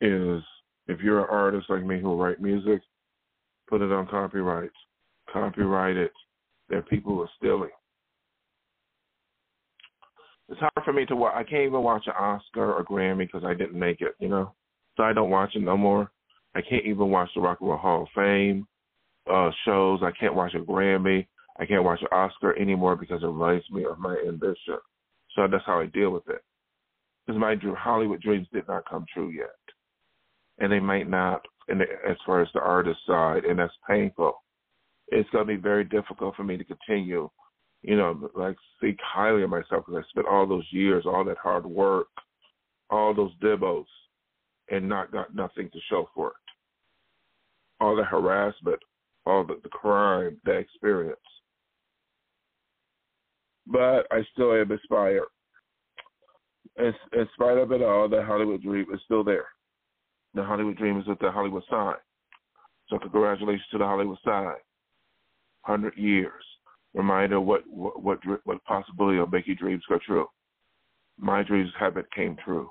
say 0.00 0.06
is 0.06 0.42
if 0.86 1.00
you're 1.00 1.20
an 1.20 1.30
artist 1.30 1.70
like 1.70 1.84
me 1.84 2.00
who 2.00 2.20
write 2.20 2.40
music, 2.40 2.82
put 3.68 3.80
it 3.80 3.92
on 3.92 4.06
copyright. 4.06 4.70
Copyright 5.32 5.96
it. 5.96 6.12
There 6.68 6.82
people 6.82 7.20
are 7.20 7.28
stealing. 7.38 7.70
It's 10.48 10.60
hard 10.60 10.84
for 10.84 10.92
me 10.92 11.06
to 11.06 11.16
watch. 11.16 11.34
I 11.34 11.42
can't 11.42 11.66
even 11.66 11.82
watch 11.82 12.04
an 12.06 12.12
Oscar 12.18 12.74
or 12.74 12.84
Grammy 12.84 13.26
because 13.26 13.44
I 13.44 13.54
didn't 13.54 13.78
make 13.78 14.02
it, 14.02 14.14
you 14.18 14.28
know? 14.28 14.52
So 14.96 15.02
I 15.02 15.12
don't 15.12 15.30
watch 15.30 15.52
it 15.54 15.62
no 15.62 15.76
more. 15.76 16.10
I 16.54 16.60
can't 16.60 16.84
even 16.84 17.10
watch 17.10 17.30
the 17.34 17.40
Rock 17.40 17.58
and 17.60 17.70
Roll 17.70 17.78
Hall 17.78 18.02
of 18.02 18.08
Fame 18.14 18.66
uh, 19.30 19.50
shows. 19.64 20.00
I 20.02 20.12
can't 20.18 20.34
watch 20.34 20.54
a 20.54 20.58
Grammy. 20.58 21.26
I 21.58 21.66
can't 21.66 21.84
watch 21.84 22.00
an 22.02 22.08
Oscar 22.12 22.58
anymore 22.58 22.94
because 22.94 23.22
it 23.22 23.26
reminds 23.26 23.68
me 23.70 23.84
of 23.84 23.98
my 23.98 24.16
ambition. 24.26 24.78
So 25.34 25.48
that's 25.50 25.64
how 25.66 25.80
I 25.80 25.86
deal 25.86 26.10
with 26.10 26.28
it. 26.28 26.42
Because 27.26 27.40
my 27.40 27.56
Hollywood 27.76 28.20
dreams 28.20 28.46
did 28.52 28.68
not 28.68 28.88
come 28.88 29.06
true 29.12 29.30
yet 29.30 29.50
and 30.58 30.70
they 30.70 30.80
might 30.80 31.08
not 31.08 31.44
the, 31.68 31.84
as 32.08 32.16
far 32.26 32.42
as 32.42 32.48
the 32.54 32.60
artist 32.60 33.00
side, 33.06 33.44
and 33.44 33.58
that's 33.58 33.72
painful. 33.88 34.34
It's 35.08 35.28
going 35.30 35.46
to 35.46 35.54
be 35.54 35.60
very 35.60 35.84
difficult 35.84 36.34
for 36.36 36.44
me 36.44 36.56
to 36.56 36.64
continue, 36.64 37.28
you 37.82 37.96
know, 37.96 38.30
like 38.34 38.56
speak 38.76 38.98
highly 39.02 39.42
of 39.42 39.50
myself 39.50 39.84
because 39.86 40.02
I 40.04 40.10
spent 40.10 40.26
all 40.26 40.46
those 40.46 40.66
years, 40.70 41.04
all 41.06 41.24
that 41.24 41.36
hard 41.38 41.66
work, 41.66 42.08
all 42.90 43.14
those 43.14 43.32
dibos, 43.42 43.84
and 44.70 44.88
not 44.88 45.12
got 45.12 45.34
nothing 45.34 45.70
to 45.72 45.78
show 45.90 46.08
for 46.14 46.28
it. 46.28 46.34
All 47.80 47.96
the 47.96 48.04
harassment, 48.04 48.78
all 49.26 49.44
the, 49.44 49.58
the 49.62 49.68
crime, 49.68 50.38
the 50.44 50.52
experience. 50.52 51.18
But 53.66 54.06
I 54.10 54.22
still 54.32 54.52
am 54.52 54.70
inspired. 54.70 55.24
In, 56.78 56.92
in 57.12 57.28
spite 57.34 57.58
of 57.58 57.72
it 57.72 57.82
all, 57.82 58.08
the 58.08 58.22
Hollywood 58.22 58.62
dream 58.62 58.86
is 58.92 59.00
still 59.04 59.24
there 59.24 59.46
the 60.34 60.42
Hollywood 60.42 60.76
Dream 60.76 60.98
is 60.98 61.06
at 61.08 61.18
the 61.20 61.30
Hollywood 61.30 61.62
sign. 61.70 61.94
So 62.88 62.98
congratulations 62.98 63.66
to 63.70 63.78
the 63.78 63.84
Hollywood 63.84 64.18
sign. 64.24 64.54
Hundred 65.62 65.96
years. 65.96 66.44
Reminder 66.92 67.40
what 67.40 67.62
what 67.66 68.02
what, 68.02 68.40
what 68.44 68.64
possibility 68.64 69.18
of 69.18 69.32
making 69.32 69.56
dreams 69.56 69.82
come 69.88 70.00
true. 70.04 70.26
My 71.18 71.42
dreams 71.42 71.70
haven't 71.78 72.12
came 72.12 72.36
true, 72.44 72.70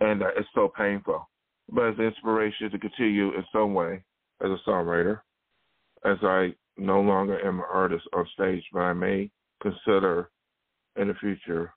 and 0.00 0.22
uh, 0.22 0.28
it's 0.36 0.48
so 0.54 0.72
painful. 0.76 1.28
But 1.72 1.84
it's 1.84 2.00
inspiration 2.00 2.70
to 2.70 2.78
continue 2.78 3.34
in 3.34 3.44
some 3.52 3.74
way 3.74 4.02
as 4.42 4.50
a 4.50 4.58
songwriter, 4.68 5.20
as 6.04 6.16
I 6.22 6.54
no 6.76 7.00
longer 7.00 7.38
am 7.46 7.58
an 7.58 7.64
artist 7.72 8.04
on 8.12 8.26
stage, 8.34 8.64
but 8.72 8.80
I 8.80 8.92
may 8.92 9.30
consider 9.62 10.30
in 10.96 11.08
the 11.08 11.14
future, 11.14 11.72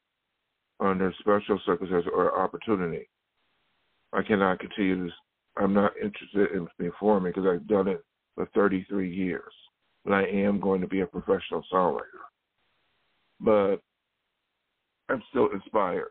under 0.79 1.13
special 1.19 1.59
circumstances 1.65 2.09
or 2.13 2.39
opportunity, 2.39 3.07
I 4.13 4.21
cannot 4.21 4.59
continue 4.59 5.05
this. 5.05 5.13
I'm 5.57 5.73
not 5.73 5.91
interested 6.01 6.51
in 6.55 6.67
performing 6.77 7.31
because 7.33 7.47
I've 7.47 7.67
done 7.67 7.87
it 7.87 8.03
for 8.35 8.47
33 8.53 9.13
years. 9.13 9.53
But 10.05 10.13
I 10.13 10.23
am 10.25 10.59
going 10.59 10.81
to 10.81 10.87
be 10.87 11.01
a 11.01 11.05
professional 11.05 11.63
songwriter. 11.71 12.01
But 13.39 13.77
I'm 15.09 15.21
still 15.29 15.49
inspired. 15.51 16.07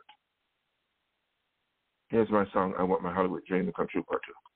Here's 2.08 2.30
my 2.30 2.44
song, 2.52 2.74
I 2.78 2.82
Want 2.82 3.02
My 3.02 3.12
Hollywood 3.12 3.44
Dream 3.46 3.66
to 3.66 3.72
Come 3.72 3.86
True 3.90 4.02
Part 4.02 4.22
2. 4.26 4.51